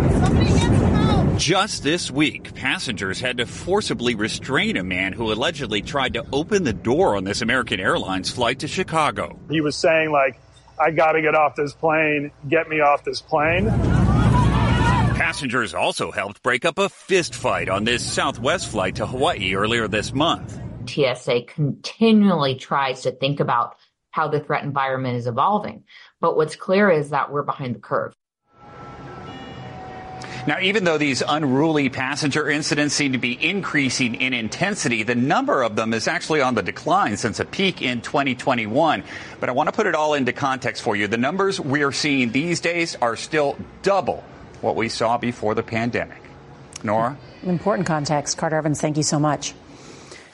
Just 1.37 1.83
this 1.83 2.11
week, 2.11 2.55
passengers 2.55 3.21
had 3.21 3.39
to 3.39 3.47
forcibly 3.47 4.15
restrain 4.15 4.77
a 4.77 4.85
man 4.85 5.13
who 5.13 5.33
allegedly 5.33 5.83
tried 5.83 6.15
to 6.15 6.25
open 6.33 6.65
the 6.65 6.73
door 6.73 7.17
on 7.17 7.25
this 7.25 7.43
American 7.43 7.81
Airlines 7.81 8.31
flight 8.31 8.61
to 8.61 8.69
Chicago. 8.69 9.39
He 9.51 9.61
was 9.61 9.77
saying, 9.77 10.13
like, 10.13 10.41
I 10.81 10.91
got 10.91 11.13
to 11.13 11.23
get 11.23 11.35
off 11.35 11.57
this 11.57 11.73
plane, 11.73 12.31
get 12.49 12.69
me 12.69 12.81
off 12.81 13.05
this 13.05 13.21
plane. 13.21 13.67
Passengers 15.35 15.75
also 15.75 16.12
helped 16.12 16.45
break 16.45 16.64
up 16.64 16.79
a 16.79 16.88
fist 16.88 17.35
fight 17.35 17.69
on 17.69 17.83
this 17.83 18.09
Southwest 18.09 18.69
flight 18.69 18.95
to 18.95 19.05
Hawaii 19.05 19.57
earlier 19.57 19.88
this 19.88 20.14
month. 20.14 20.61
TSA 20.87 21.43
continually 21.49 22.55
tries 22.55 23.03
to 23.03 23.11
think 23.11 23.41
about 23.41 23.75
how 24.12 24.29
the 24.29 24.38
threat 24.38 24.62
environment 24.62 25.17
is 25.17 25.26
evolving. 25.26 25.83
But 26.21 26.37
what's 26.37 26.55
clear 26.55 26.88
is 26.88 27.11
that 27.11 27.33
we're 27.33 27.43
behind 27.43 27.75
the 27.75 27.81
curve. 27.81 28.14
Now, 30.47 30.61
even 30.61 30.85
though 30.85 30.99
these 30.99 31.21
unruly 31.26 31.88
passenger 31.88 32.49
incidents 32.49 32.95
seem 32.95 33.11
to 33.11 33.19
be 33.19 33.37
increasing 33.45 34.14
in 34.14 34.35
intensity, 34.35 35.03
the 35.03 35.17
number 35.17 35.64
of 35.64 35.75
them 35.75 35.95
is 35.95 36.07
actually 36.07 36.43
on 36.43 36.55
the 36.55 36.62
decline 36.62 37.17
since 37.17 37.41
a 37.41 37.45
peak 37.45 37.83
in 37.83 38.03
2021. 38.03 39.03
But 39.41 39.49
I 39.49 39.53
want 39.53 39.69
to 39.69 39.73
put 39.73 39.88
it 39.88 39.97
all 39.97 40.14
into 40.14 40.33
context 40.33 40.85
for 40.85 40.95
you. 40.95 41.09
The 41.09 41.19
numbers 41.19 41.59
we 41.59 41.83
are 41.83 41.91
seeing 41.91 42.31
these 42.31 42.61
days 42.61 42.95
are 43.03 43.17
still 43.17 43.59
double 43.83 44.23
what 44.64 44.76
we 44.76 44.88
saw 44.88 45.18
before 45.18 45.54
the 45.54 45.62
pandemic. 45.62 46.21
Norah? 46.83 47.16
Important 47.44 47.87
context. 47.87 48.37
Carter 48.38 48.56
Evans, 48.56 48.80
thank 48.80 48.97
you 48.97 49.02
so 49.02 49.21
much. 49.21 49.54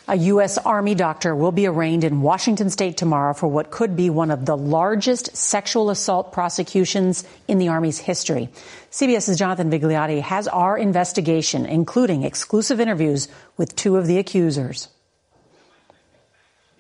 A 0.08 0.16
U.S. 0.16 0.58
Army 0.58 0.96
doctor 0.96 1.37
will 1.37 1.52
be 1.52 1.66
arraigned 1.66 2.02
in 2.02 2.20
Washington 2.20 2.68
state 2.68 2.96
tomorrow 2.96 3.32
for 3.32 3.46
what 3.46 3.70
could 3.70 3.94
be 3.94 4.10
one 4.10 4.32
of 4.32 4.44
the 4.44 4.56
largest 4.56 5.37
sexual 5.37 5.90
assault 5.90 6.32
prosecutions 6.32 7.22
in 7.46 7.58
the 7.58 7.68
Army's 7.68 7.99
history. 7.99 8.49
CBS's 8.90 9.38
Jonathan 9.38 9.70
Vigliotti 9.70 10.20
has 10.20 10.49
our 10.49 10.76
investigation, 10.76 11.64
including 11.64 12.25
exclusive 12.25 12.80
interviews 12.80 13.28
with 13.56 13.76
two 13.76 13.96
of 13.96 14.08
the 14.08 14.18
accusers. 14.18 14.88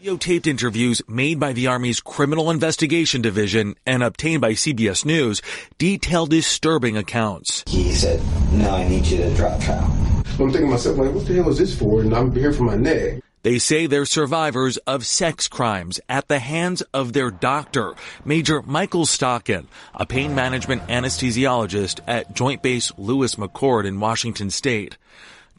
Videotaped 0.00 0.46
interviews 0.46 1.02
made 1.08 1.38
by 1.38 1.52
the 1.52 1.66
Army's 1.66 2.00
Criminal 2.00 2.50
Investigation 2.50 3.20
Division 3.20 3.74
and 3.84 4.02
obtained 4.02 4.40
by 4.40 4.52
CBS 4.52 5.04
News 5.04 5.42
detail 5.76 6.24
disturbing 6.24 6.96
accounts. 6.96 7.64
He 7.66 7.92
said, 7.92 8.18
no, 8.52 8.70
I 8.70 8.88
need 8.88 9.04
you 9.04 9.18
to 9.18 9.34
drop 9.34 9.60
trout. 9.60 9.84
I'm 9.84 10.24
thinking 10.24 10.62
to 10.62 10.66
myself, 10.68 10.96
like, 10.96 11.12
what 11.12 11.26
the 11.26 11.34
hell 11.34 11.50
is 11.50 11.58
this 11.58 11.78
for? 11.78 12.00
And 12.00 12.14
I'm 12.14 12.32
here 12.34 12.50
for 12.50 12.62
my 12.62 12.76
neck. 12.76 13.20
They 13.42 13.58
say 13.58 13.86
they're 13.86 14.06
survivors 14.06 14.78
of 14.78 15.04
sex 15.04 15.48
crimes 15.48 16.00
at 16.08 16.28
the 16.28 16.38
hands 16.38 16.80
of 16.94 17.12
their 17.12 17.30
doctor, 17.30 17.92
Major 18.24 18.62
Michael 18.62 19.04
Stockin, 19.04 19.68
a 19.94 20.06
pain 20.06 20.34
management 20.34 20.86
anesthesiologist 20.86 22.00
at 22.06 22.34
Joint 22.34 22.62
Base 22.62 22.90
Lewis 22.96 23.34
McChord 23.34 23.84
in 23.84 24.00
Washington 24.00 24.48
state. 24.48 24.96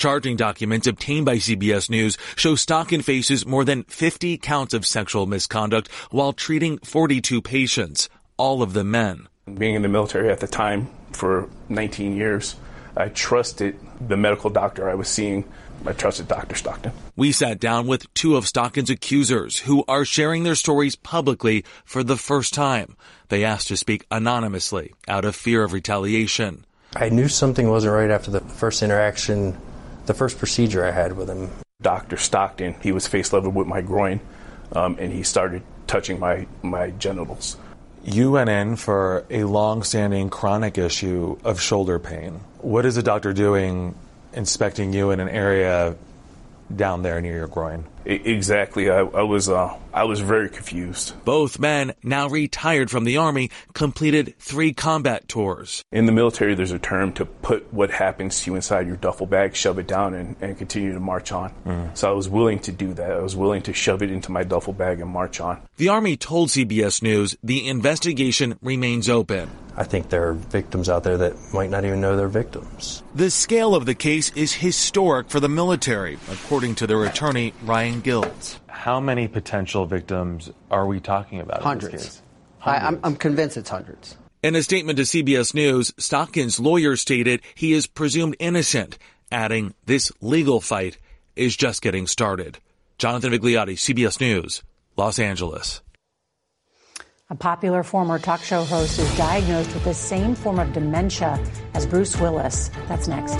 Charging 0.02 0.36
documents 0.36 0.88
obtained 0.88 1.28
by 1.28 1.36
CBS 1.36 1.88
News 1.88 2.18
show 2.36 2.56
Stockin 2.56 3.04
faces 3.04 3.46
more 3.46 3.64
than 3.64 3.84
50 3.84 4.40
counts 4.40 4.74
of 4.74 4.84
sexual 4.84 5.28
misconduct 5.28 5.92
while 6.10 6.34
treating 6.34 6.80
42 6.80 7.40
patients, 7.44 8.10
all 8.36 8.64
of 8.64 8.74
them 8.74 8.90
men. 8.90 9.28
Being 9.60 9.76
in 9.76 9.84
the 9.84 9.88
military 9.88 10.32
at 10.32 10.40
the 10.40 10.48
time 10.48 10.90
for 11.12 11.48
19 11.70 12.16
years, 12.16 12.56
I 12.98 13.10
trusted 13.10 13.78
the 14.00 14.18
medical 14.18 14.50
doctor 14.50 14.90
I 14.90 14.96
was 14.96 15.08
seeing 15.08 15.44
I 15.86 15.94
trusted 15.94 16.28
Dr. 16.28 16.56
Stockton. 16.56 16.94
We 17.16 17.32
sat 17.32 17.60
down 17.60 17.86
with 17.86 18.12
two 18.16 18.38
of 18.38 18.48
Stockin's 18.48 18.90
accusers 18.90 19.60
who 19.60 19.84
are 19.88 20.04
sharing 20.04 20.42
their 20.42 20.56
stories 20.56 20.96
publicly 20.96 21.64
for 21.86 22.04
the 22.04 22.18
first 22.18 22.56
time. 22.56 22.98
They 23.30 23.44
asked 23.44 23.68
to 23.68 23.78
speak 23.78 24.08
anonymously 24.10 24.96
out 25.08 25.26
of 25.26 25.36
fear 25.36 25.64
of 25.64 25.74
retaliation. 25.74 26.66
I 26.96 27.10
knew 27.10 27.28
something 27.28 27.70
wasn't 27.70 27.94
right 27.94 28.10
after 28.10 28.32
the 28.32 28.42
first 28.42 28.82
interaction, 28.82 29.56
the 30.06 30.14
first 30.14 30.38
procedure 30.38 30.86
I 30.86 30.92
had 30.92 31.18
with 31.18 31.30
him. 31.30 31.52
Dr. 31.82 32.18
Stockton, 32.18 32.76
he 32.82 32.92
was 32.92 33.08
face 33.08 33.34
level 33.34 33.52
with 33.52 33.68
my 33.68 33.82
groin, 33.82 34.20
um, 34.74 34.98
and 35.00 35.12
he 35.12 35.24
started 35.24 35.64
touching 35.88 36.20
my, 36.20 36.46
my 36.62 36.92
genitals. 36.92 37.58
You 38.04 38.32
went 38.32 38.50
in 38.50 38.76
for 38.76 39.26
a 39.30 39.44
long 39.44 39.84
standing 39.84 40.30
chronic 40.30 40.78
issue 40.78 41.38
of 41.44 41.60
shoulder 41.60 41.98
pain. 42.00 42.42
What 42.60 42.86
is 42.86 42.96
the 42.96 43.04
doctor 43.04 43.34
doing 43.34 43.96
inspecting 44.34 44.94
you 44.94 45.12
in 45.12 45.20
an 45.20 45.30
area 45.30 45.96
down 46.76 47.02
there 47.04 47.22
near 47.22 47.36
your 47.36 47.48
groin. 47.48 47.86
Exactly. 48.06 48.90
I, 48.90 49.00
I 49.00 49.24
was 49.24 49.50
uh, 49.50 49.78
I 49.94 50.06
was 50.06 50.22
very 50.22 50.50
confused. 50.50 51.14
Both 51.26 51.60
men, 51.60 51.94
now 52.02 52.30
retired 52.30 52.90
from 52.90 53.04
the 53.04 53.18
army, 53.18 53.52
completed 53.74 54.36
three 54.40 54.74
combat 54.74 55.28
tours. 55.28 55.84
In 55.92 56.06
the 56.06 56.12
military, 56.12 56.56
there's 56.56 56.72
a 56.72 56.80
term 56.80 57.12
to 57.14 57.26
put 57.26 57.74
what 57.74 57.92
happens 57.92 58.42
to 58.42 58.52
you 58.52 58.56
inside 58.56 58.88
your 58.88 58.96
duffel 58.96 59.26
bag, 59.28 59.56
shove 59.56 59.80
it 59.80 59.88
down, 59.88 60.14
and, 60.14 60.36
and 60.40 60.58
continue 60.58 60.94
to 60.94 61.00
march 61.00 61.32
on. 61.32 61.54
Mm. 61.66 61.98
So 61.98 62.10
I 62.10 62.14
was 62.14 62.30
willing 62.30 62.60
to 62.60 62.72
do 62.72 62.94
that. 62.94 63.12
I 63.12 63.20
was 63.20 63.36
willing 63.36 63.64
to 63.64 63.74
shove 63.74 64.02
it 64.02 64.12
into 64.12 64.32
my 64.32 64.44
duffel 64.44 64.74
bag 64.74 65.02
and 65.02 65.10
march 65.10 65.40
on. 65.40 65.62
The 65.78 65.90
army 65.90 66.16
told 66.16 66.50
CBS 66.50 67.02
News 67.02 67.36
the 67.44 67.68
investigation 67.68 68.58
remains 68.62 69.10
open. 69.10 69.50
I 69.76 69.84
think 69.86 70.10
there 70.10 70.28
are 70.28 70.34
victims 70.34 70.90
out 70.90 71.04
there 71.04 71.18
that 71.18 71.54
might 71.54 71.70
not 71.70 71.86
even 71.86 72.02
know 72.02 72.18
they're 72.18 72.28
victims. 72.28 73.04
The 73.16 73.30
scale 73.30 73.74
of 73.74 73.86
the 73.86 73.96
case 73.96 74.32
is 74.36 74.54
historic 74.54 75.30
for 75.30 75.40
the 75.40 75.48
military, 75.50 76.18
according 76.30 76.76
to 76.76 76.88
their 76.88 77.04
attorney, 77.06 77.54
Ryan 77.64 77.91
Guilds. 78.00 78.60
How 78.68 79.00
many 79.00 79.28
potential 79.28 79.86
victims 79.86 80.50
are 80.70 80.88
we 80.88 81.00
talking 81.00 81.40
about? 81.40 81.62
Hundreds. 81.62 82.22
Hundreds. 82.60 82.84
I, 82.84 82.88
I'm, 82.88 83.00
I'm 83.04 83.16
convinced 83.16 83.58
it's 83.58 83.70
hundreds. 83.70 84.18
In 84.44 84.56
a 84.56 84.64
statement 84.64 84.98
to 84.98 85.04
CBS 85.04 85.54
News, 85.54 85.94
Stockin's 85.98 86.60
lawyer 86.60 86.96
stated 86.96 87.42
he 87.54 87.74
is 87.74 87.86
presumed 87.86 88.36
innocent, 88.40 88.98
adding 89.32 89.74
this 89.86 90.12
legal 90.22 90.62
fight 90.62 90.98
is 91.36 91.56
just 91.56 91.82
getting 91.82 92.08
started. 92.08 92.58
Jonathan 92.98 93.34
Vigliotti, 93.34 93.74
CBS 93.74 94.20
News, 94.20 94.64
Los 94.98 95.20
Angeles. 95.20 95.82
A 97.30 97.36
popular 97.36 97.84
former 97.84 98.20
talk 98.20 98.42
show 98.42 98.64
host 98.64 99.00
is 99.00 99.18
diagnosed 99.18 99.74
with 99.74 99.84
the 99.84 99.94
same 99.94 100.36
form 100.36 100.60
of 100.60 100.74
dementia 100.74 101.40
as 101.74 101.86
Bruce 101.86 102.20
Willis. 102.20 102.70
That's 102.88 103.08
next. 103.08 103.40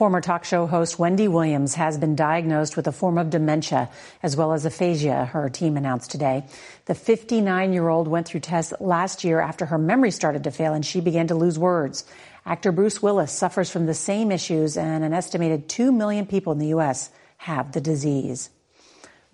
Former 0.00 0.22
talk 0.22 0.46
show 0.46 0.66
host 0.66 0.98
Wendy 0.98 1.28
Williams 1.28 1.74
has 1.74 1.98
been 1.98 2.16
diagnosed 2.16 2.74
with 2.74 2.86
a 2.86 2.90
form 2.90 3.18
of 3.18 3.28
dementia 3.28 3.90
as 4.22 4.34
well 4.34 4.54
as 4.54 4.64
aphasia, 4.64 5.26
her 5.26 5.50
team 5.50 5.76
announced 5.76 6.10
today. 6.10 6.46
The 6.86 6.94
59 6.94 7.74
year 7.74 7.86
old 7.86 8.08
went 8.08 8.26
through 8.26 8.40
tests 8.40 8.72
last 8.80 9.24
year 9.24 9.40
after 9.40 9.66
her 9.66 9.76
memory 9.76 10.10
started 10.10 10.44
to 10.44 10.50
fail 10.52 10.72
and 10.72 10.86
she 10.86 11.02
began 11.02 11.26
to 11.26 11.34
lose 11.34 11.58
words. 11.58 12.06
Actor 12.46 12.72
Bruce 12.72 13.02
Willis 13.02 13.30
suffers 13.30 13.68
from 13.68 13.84
the 13.84 13.92
same 13.92 14.32
issues, 14.32 14.78
and 14.78 15.04
an 15.04 15.12
estimated 15.12 15.68
2 15.68 15.92
million 15.92 16.24
people 16.24 16.54
in 16.54 16.60
the 16.60 16.68
U.S. 16.68 17.10
have 17.36 17.72
the 17.72 17.80
disease. 17.82 18.48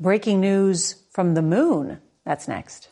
Breaking 0.00 0.40
news 0.40 0.96
from 1.12 1.34
the 1.34 1.42
moon. 1.42 2.00
That's 2.24 2.48
next. 2.48 2.88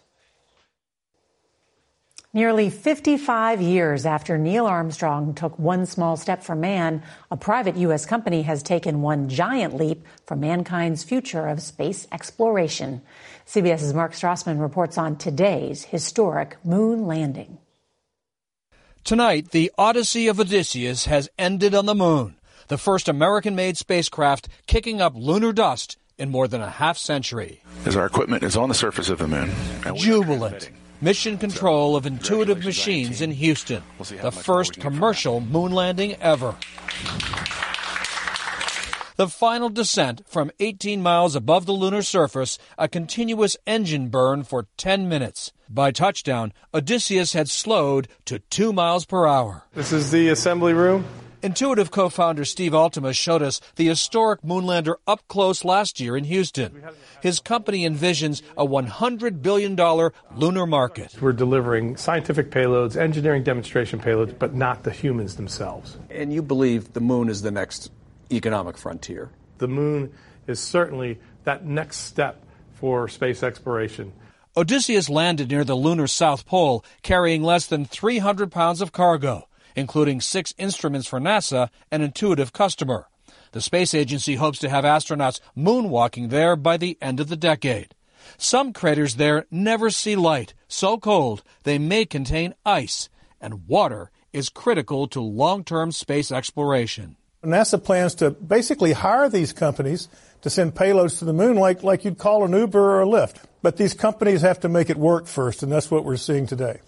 Nearly 2.35 2.69
55 2.69 3.63
years 3.63 4.05
after 4.05 4.37
Neil 4.37 4.67
Armstrong 4.67 5.35
took 5.35 5.57
one 5.57 5.87
small 5.87 6.17
step 6.17 6.43
for 6.43 6.57
man, 6.57 7.01
a 7.31 7.37
private 7.37 7.77
U.S. 7.77 8.07
company 8.07 8.43
has 8.43 8.61
taken 8.61 9.03
one 9.03 9.29
giant 9.29 9.77
leap 9.77 10.05
for 10.27 10.35
mankind's 10.35 11.05
future 11.05 11.47
of 11.47 11.63
space 11.63 12.09
exploration. 12.11 13.03
CBS's 13.47 13.95
Mark 13.95 14.15
Strassmann 14.15 14.61
reports 14.61 14.99
on 14.99 15.15
today's 15.15 15.85
historic 15.85 16.57
moon 16.65 17.07
landing. 17.07 17.59
Tonight, 19.05 19.53
the 19.53 19.71
Odyssey 19.79 20.27
of 20.27 20.41
Odysseus 20.41 21.05
has 21.05 21.29
ended 21.39 21.73
on 21.73 21.87
the 21.87 21.95
moon, 21.95 22.35
the 22.67 22.79
first 22.79 23.09
American 23.09 23.55
made 23.55 23.77
spacecraft 23.77 24.49
kicking 24.67 25.01
up 25.01 25.13
lunar 25.15 25.53
dust 25.53 25.99
in 26.19 26.31
more 26.31 26.49
than 26.49 26.61
a 26.61 26.71
half 26.71 26.99
century. 26.99 27.63
As 27.87 27.95
our 27.95 28.07
equipment 28.07 28.43
is 28.43 28.57
on 28.57 28.69
the 28.69 28.75
surface 28.75 29.09
of 29.09 29.19
the 29.19 29.29
moon. 29.29 29.53
Jubilant 29.95 30.71
mission 31.01 31.39
control 31.39 31.97
of 31.97 32.07
Intuitive 32.07 32.65
Machines 32.65 33.21
in 33.21 33.33
Houston, 33.33 33.83
the 33.99 34.33
first 34.33 34.81
commercial 34.81 35.41
moon 35.41 35.73
landing 35.73 36.15
ever. 36.17 36.57
The 39.17 39.29
final 39.29 39.69
descent 39.69 40.23
from 40.27 40.51
18 40.59 41.01
miles 41.01 41.37
above 41.37 41.67
the 41.67 41.73
lunar 41.73 42.03
surface, 42.03 42.59
a 42.77 42.89
continuous 42.89 43.57
engine 43.65 44.09
burn 44.09 44.43
for 44.43 44.67
10 44.77 45.09
minutes. 45.09 45.53
By 45.69 45.93
touchdown, 45.93 46.53
Odysseus 46.75 47.33
had 47.33 47.49
slowed 47.49 48.09
to 48.25 48.41
2 48.41 48.73
miles 48.73 49.05
per 49.05 49.27
hour. 49.27 49.67
This 49.73 49.93
is 49.93 50.11
the 50.11 50.31
assembly 50.31 50.73
room. 50.73 51.05
Intuitive 51.45 51.91
co 51.91 52.09
founder 52.09 52.47
Steve 52.47 52.73
Altemus 52.73 53.17
showed 53.17 53.43
us 53.43 53.61
the 53.77 53.87
historic 53.87 54.41
Moonlander 54.41 54.95
up 55.07 55.29
close 55.29 55.63
last 55.63 56.01
year 56.01 56.17
in 56.17 56.25
Houston. 56.25 56.83
His 57.21 57.39
company 57.39 57.87
envisions 57.87 58.41
a 58.57 58.65
$100 58.67 59.43
billion 59.43 59.77
lunar 60.37 60.67
market. 60.67 61.15
We're 61.21 61.35
delivering 61.35 61.99
scientific 61.99 62.51
payloads, 62.51 62.97
engineering 62.97 63.43
demonstration 63.43 64.01
payloads, 64.01 64.39
but 64.39 64.55
not 64.55 64.85
the 64.85 64.91
humans 64.91 65.37
themselves. 65.37 65.99
And 66.09 66.33
you 66.33 66.41
believe 66.41 66.95
the 66.95 67.03
moon 67.03 67.29
is 67.29 67.43
the 67.43 67.51
next 67.51 67.93
economic 68.33 68.79
frontier? 68.79 69.31
The 69.59 69.69
moon 69.69 70.15
is 70.47 70.61
certainly 70.61 71.21
that 71.45 71.67
next 71.67 71.99
step 71.99 72.43
for 72.73 73.07
space 73.07 73.43
exploration. 73.43 74.15
Odysseus 74.57 75.11
landed 75.11 75.51
near 75.51 75.65
the 75.65 75.75
lunar 75.75 76.07
South 76.07 76.47
Pole 76.47 76.83
carrying 77.03 77.43
less 77.43 77.67
than 77.67 77.85
300 77.85 78.51
pounds 78.51 78.81
of 78.81 78.93
cargo 78.93 79.47
including 79.75 80.21
six 80.21 80.55
instruments 80.59 81.07
for 81.07 81.21
NASA, 81.21 81.69
an 81.91 82.03
intuitive 82.03 82.53
customer. 82.53 83.09
The 83.53 83.61
space 83.61 83.95
agency 83.95 84.35
hopes 84.35 84.59
to 84.61 84.69
have 84.69 84.85
astronauts 84.85 85.41
moonwalking 85.57 86.31
there 86.31 86.57
by 86.57 86.77
the 86.77 86.99
end 87.01 87.21
of 87.21 87.29
the 87.29 87.37
decade. 87.37 87.95
Some 88.37 88.73
craters 88.73 89.17
there 89.17 89.47
never 89.51 89.91
see 89.91 90.17
light, 90.17 90.55
so 90.67 90.99
cold 90.99 91.43
they 91.63 91.79
may 91.79 92.05
contain 92.05 92.55
ice, 92.65 93.09
and 93.41 93.69
water 93.69 94.11
is 94.33 94.49
critical 94.49 95.07
to 95.09 95.21
long 95.21 95.63
term 95.65 95.93
space 95.93 96.33
exploration. 96.33 97.17
NASA 97.45 97.83
plans 97.83 98.15
to 98.17 98.31
basically 98.31 98.93
hire 98.93 99.29
these 99.29 99.53
companies 99.53 100.09
to 100.43 100.51
send 100.51 100.75
payloads 100.75 101.19
to 101.19 101.25
the 101.25 101.33
moon 101.33 101.57
like, 101.57 101.83
like 101.83 102.05
you'd 102.05 102.19
call 102.19 102.45
an 102.45 102.53
Uber 102.53 102.79
or 102.79 103.03
a 103.03 103.07
Lyft. 103.07 103.37
But 103.63 103.77
these 103.77 103.95
companies 103.95 104.43
have 104.43 104.61
to 104.61 104.69
make 104.69 104.91
it 104.91 104.97
work 104.97 105.27
first, 105.27 105.63
and 105.63 105.71
that's 105.71 105.91
what 105.91 106.05
we're 106.05 106.17
seeing 106.17 106.47
today. 106.47 106.81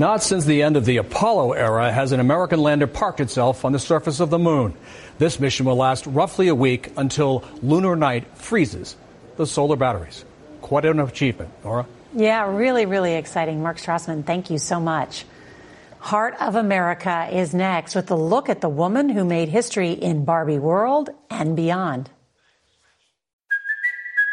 Not 0.00 0.22
since 0.22 0.46
the 0.46 0.62
end 0.62 0.78
of 0.78 0.86
the 0.86 0.96
Apollo 0.96 1.52
era 1.52 1.92
has 1.92 2.12
an 2.12 2.20
American 2.20 2.62
lander 2.62 2.86
parked 2.86 3.20
itself 3.20 3.66
on 3.66 3.72
the 3.72 3.78
surface 3.78 4.18
of 4.18 4.30
the 4.30 4.38
moon. 4.38 4.72
This 5.18 5.38
mission 5.38 5.66
will 5.66 5.76
last 5.76 6.06
roughly 6.06 6.48
a 6.48 6.54
week 6.54 6.90
until 6.96 7.44
lunar 7.60 7.94
night 7.96 8.24
freezes 8.34 8.96
the 9.36 9.46
solar 9.46 9.76
batteries. 9.76 10.24
Quite 10.62 10.86
an 10.86 11.00
achievement, 11.00 11.50
Norah. 11.62 11.84
Yeah, 12.14 12.50
really, 12.50 12.86
really 12.86 13.12
exciting. 13.16 13.62
Mark 13.62 13.76
Strassmann, 13.76 14.24
thank 14.24 14.48
you 14.48 14.56
so 14.56 14.80
much. 14.80 15.26
Heart 15.98 16.36
of 16.40 16.54
America 16.54 17.28
is 17.30 17.52
next 17.52 17.94
with 17.94 18.10
a 18.10 18.16
look 18.16 18.48
at 18.48 18.62
the 18.62 18.70
woman 18.70 19.10
who 19.10 19.26
made 19.26 19.50
history 19.50 19.92
in 19.92 20.24
Barbie 20.24 20.58
World 20.58 21.10
and 21.28 21.54
beyond. 21.54 22.08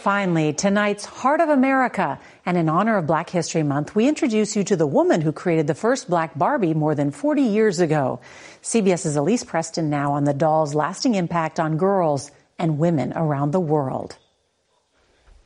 Finally, 0.00 0.54
tonight's 0.54 1.04
Heart 1.04 1.42
of 1.42 1.50
America. 1.50 2.18
And 2.46 2.56
in 2.56 2.70
honor 2.70 2.96
of 2.96 3.06
Black 3.06 3.28
History 3.28 3.62
Month, 3.62 3.94
we 3.94 4.08
introduce 4.08 4.56
you 4.56 4.64
to 4.64 4.74
the 4.74 4.86
woman 4.86 5.20
who 5.20 5.30
created 5.30 5.66
the 5.66 5.74
first 5.74 6.08
black 6.08 6.38
Barbie 6.38 6.72
more 6.72 6.94
than 6.94 7.10
40 7.10 7.42
years 7.42 7.80
ago. 7.80 8.18
CBS's 8.62 9.16
Elise 9.16 9.44
Preston 9.44 9.90
now 9.90 10.12
on 10.12 10.24
the 10.24 10.32
doll's 10.32 10.74
lasting 10.74 11.16
impact 11.16 11.60
on 11.60 11.76
girls 11.76 12.30
and 12.58 12.78
women 12.78 13.12
around 13.14 13.50
the 13.50 13.60
world. 13.60 14.16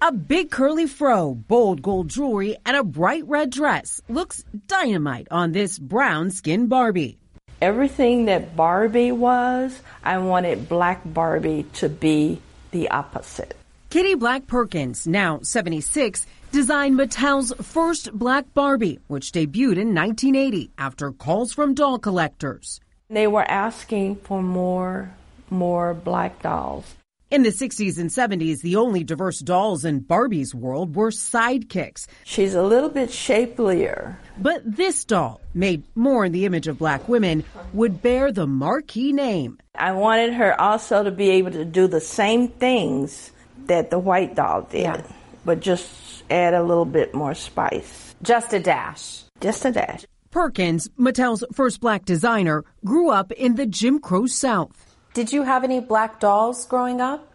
A 0.00 0.12
big 0.12 0.52
curly 0.52 0.86
fro, 0.86 1.34
bold 1.34 1.82
gold 1.82 2.06
jewelry, 2.06 2.56
and 2.64 2.76
a 2.76 2.84
bright 2.84 3.26
red 3.26 3.50
dress 3.50 4.00
looks 4.08 4.44
dynamite 4.68 5.26
on 5.32 5.50
this 5.50 5.80
brown 5.80 6.30
skinned 6.30 6.68
Barbie. 6.68 7.18
Everything 7.60 8.26
that 8.26 8.54
Barbie 8.54 9.10
was, 9.10 9.76
I 10.04 10.18
wanted 10.18 10.68
Black 10.68 11.00
Barbie 11.04 11.66
to 11.74 11.88
be 11.88 12.40
the 12.70 12.90
opposite. 12.90 13.56
Kitty 13.94 14.16
Black 14.16 14.48
Perkins, 14.48 15.06
now 15.06 15.38
76, 15.40 16.26
designed 16.50 16.96
Mattel's 16.96 17.52
first 17.62 18.12
black 18.12 18.52
Barbie, 18.52 18.98
which 19.06 19.30
debuted 19.30 19.78
in 19.78 19.94
1980 19.94 20.72
after 20.76 21.12
calls 21.12 21.52
from 21.52 21.74
doll 21.74 22.00
collectors. 22.00 22.80
They 23.08 23.28
were 23.28 23.48
asking 23.48 24.16
for 24.16 24.42
more, 24.42 25.14
more 25.48 25.94
black 25.94 26.42
dolls. 26.42 26.92
In 27.30 27.44
the 27.44 27.50
60s 27.50 27.96
and 28.00 28.10
70s, 28.10 28.62
the 28.62 28.74
only 28.74 29.04
diverse 29.04 29.38
dolls 29.38 29.84
in 29.84 30.00
Barbie's 30.00 30.56
world 30.56 30.96
were 30.96 31.12
sidekicks. 31.12 32.08
She's 32.24 32.54
a 32.54 32.64
little 32.64 32.90
bit 32.90 33.12
shapelier. 33.12 34.18
But 34.36 34.62
this 34.64 35.04
doll, 35.04 35.40
made 35.54 35.84
more 35.94 36.24
in 36.24 36.32
the 36.32 36.46
image 36.46 36.66
of 36.66 36.78
black 36.78 37.08
women, 37.08 37.44
would 37.72 38.02
bear 38.02 38.32
the 38.32 38.48
marquee 38.48 39.12
name. 39.12 39.58
I 39.76 39.92
wanted 39.92 40.34
her 40.34 40.60
also 40.60 41.04
to 41.04 41.12
be 41.12 41.30
able 41.30 41.52
to 41.52 41.64
do 41.64 41.86
the 41.86 42.00
same 42.00 42.48
things 42.48 43.30
that 43.66 43.90
the 43.90 43.98
white 43.98 44.34
doll 44.34 44.62
did, 44.62 44.82
yeah. 44.82 45.02
but 45.44 45.60
just 45.60 46.22
add 46.30 46.54
a 46.54 46.62
little 46.62 46.84
bit 46.84 47.14
more 47.14 47.34
spice. 47.34 48.14
Just 48.22 48.52
a 48.52 48.60
dash. 48.60 49.22
Just 49.40 49.64
a 49.64 49.72
dash. 49.72 50.04
Perkins, 50.30 50.88
Mattel's 50.98 51.44
first 51.52 51.80
black 51.80 52.04
designer, 52.04 52.64
grew 52.84 53.10
up 53.10 53.30
in 53.32 53.54
the 53.54 53.66
Jim 53.66 54.00
Crow 54.00 54.26
South. 54.26 54.96
Did 55.12 55.32
you 55.32 55.44
have 55.44 55.62
any 55.62 55.80
black 55.80 56.18
dolls 56.18 56.66
growing 56.66 57.00
up? 57.00 57.30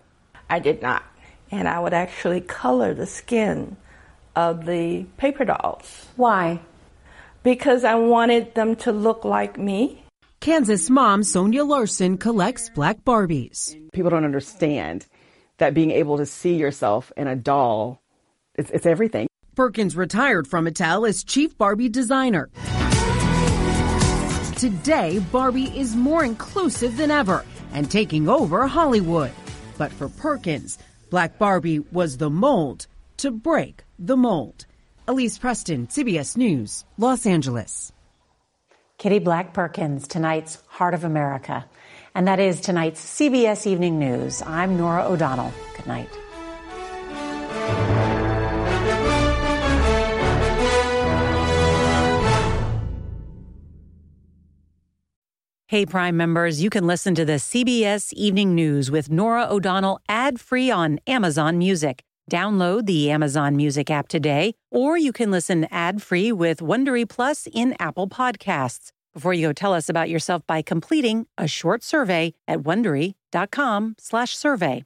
I 0.49 0.59
did 0.59 0.81
not. 0.81 1.03
And 1.51 1.67
I 1.67 1.79
would 1.79 1.93
actually 1.93 2.41
color 2.41 2.93
the 2.93 3.05
skin 3.05 3.77
of 4.35 4.65
the 4.65 5.05
paper 5.17 5.45
dolls. 5.45 6.07
Why? 6.15 6.59
Because 7.43 7.83
I 7.83 7.95
wanted 7.95 8.53
them 8.53 8.75
to 8.77 8.91
look 8.91 9.23
like 9.23 9.57
me. 9.57 10.03
Kansas 10.41 10.89
mom 10.89 11.23
Sonia 11.23 11.63
Larson 11.63 12.17
collects 12.17 12.69
black 12.69 13.03
Barbies. 13.03 13.77
People 13.93 14.09
don't 14.11 14.25
understand 14.25 15.05
that 15.59 15.73
being 15.73 15.91
able 15.91 16.17
to 16.17 16.25
see 16.25 16.55
yourself 16.55 17.11
in 17.15 17.27
a 17.27 17.35
doll, 17.35 18.01
it's, 18.55 18.71
it's 18.71 18.85
everything. 18.85 19.27
Perkins 19.55 19.95
retired 19.95 20.47
from 20.47 20.65
Mattel 20.65 21.07
as 21.07 21.23
chief 21.23 21.57
Barbie 21.57 21.89
designer. 21.89 22.49
Today, 24.57 25.19
Barbie 25.31 25.77
is 25.77 25.95
more 25.95 26.25
inclusive 26.25 26.97
than 26.97 27.11
ever 27.11 27.45
and 27.71 27.89
taking 27.89 28.27
over 28.27 28.67
Hollywood. 28.67 29.31
But 29.77 29.91
for 29.91 30.09
Perkins, 30.09 30.77
Black 31.09 31.37
Barbie 31.37 31.79
was 31.79 32.17
the 32.17 32.29
mold 32.29 32.87
to 33.17 33.31
break 33.31 33.83
the 33.97 34.17
mold. 34.17 34.65
Elise 35.07 35.37
Preston, 35.37 35.87
CBS 35.87 36.37
News, 36.37 36.85
Los 36.97 37.25
Angeles. 37.25 37.91
Kitty 38.97 39.19
Black 39.19 39.53
Perkins, 39.53 40.07
tonight's 40.07 40.61
Heart 40.67 40.93
of 40.93 41.03
America. 41.03 41.65
And 42.15 42.27
that 42.27 42.39
is 42.39 42.59
tonight's 42.59 43.03
CBS 43.03 43.67
Evening 43.67 43.99
News. 43.99 44.41
I'm 44.43 44.77
Norah 44.77 45.05
O'Donnell. 45.05 45.53
Good 45.75 45.87
night. 45.87 46.09
Hey, 55.67 55.85
Prime 55.85 56.17
members, 56.17 56.63
you 56.63 56.71
can 56.71 56.87
listen 56.87 57.13
to 57.13 57.23
the 57.23 57.33
CBS 57.33 58.11
Evening 58.13 58.55
News 58.55 58.89
with 58.89 59.11
Norah 59.11 59.45
O'Donnell 59.51 59.99
ad 60.09 60.39
free 60.39 60.71
on 60.71 60.99
Amazon 61.05 61.59
Music. 61.59 62.01
Download 62.29 62.87
the 62.87 63.11
Amazon 63.11 63.55
Music 63.55 63.91
app 63.91 64.07
today, 64.07 64.55
or 64.71 64.97
you 64.97 65.11
can 65.11 65.29
listen 65.29 65.67
ad 65.69 66.01
free 66.01 66.31
with 66.31 66.57
Wondery 66.59 67.07
Plus 67.07 67.47
in 67.53 67.75
Apple 67.79 68.07
Podcasts. 68.07 68.91
Before 69.13 69.33
you 69.33 69.47
go, 69.47 69.53
tell 69.53 69.73
us 69.73 69.89
about 69.89 70.09
yourself 70.09 70.43
by 70.47 70.61
completing 70.61 71.25
a 71.37 71.47
short 71.47 71.83
survey 71.83 72.33
at 72.47 72.59
wondery.com/survey. 72.59 74.85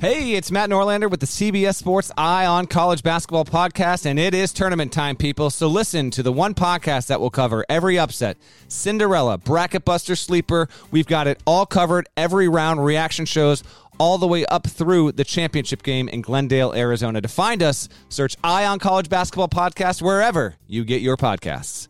Hey, 0.00 0.32
it's 0.32 0.50
Matt 0.50 0.70
Norlander 0.70 1.10
with 1.10 1.20
the 1.20 1.26
CBS 1.26 1.76
Sports 1.76 2.10
Eye 2.16 2.46
on 2.46 2.66
College 2.66 3.02
Basketball 3.02 3.44
podcast, 3.44 4.06
and 4.06 4.18
it 4.18 4.32
is 4.32 4.50
tournament 4.50 4.94
time, 4.94 5.14
people. 5.14 5.50
So 5.50 5.68
listen 5.68 6.10
to 6.12 6.22
the 6.22 6.32
one 6.32 6.54
podcast 6.54 7.08
that 7.08 7.20
will 7.20 7.28
cover 7.28 7.66
every 7.68 7.98
upset, 7.98 8.38
Cinderella, 8.68 9.36
Bracket 9.36 9.84
Buster, 9.84 10.16
Sleeper. 10.16 10.70
We've 10.90 11.06
got 11.06 11.26
it 11.26 11.42
all 11.46 11.66
covered, 11.66 12.08
every 12.16 12.48
round, 12.48 12.82
reaction 12.82 13.26
shows, 13.26 13.62
all 14.00 14.16
the 14.16 14.26
way 14.26 14.46
up 14.46 14.66
through 14.66 15.12
the 15.12 15.24
championship 15.24 15.82
game 15.82 16.08
in 16.08 16.22
Glendale, 16.22 16.72
Arizona. 16.72 17.20
To 17.20 17.28
find 17.28 17.62
us, 17.62 17.88
search 18.08 18.34
Eye 18.42 18.64
on 18.64 18.78
College 18.78 19.10
Basketball 19.10 19.48
podcast 19.48 20.00
wherever 20.00 20.56
you 20.66 20.84
get 20.84 21.02
your 21.02 21.18
podcasts. 21.18 21.89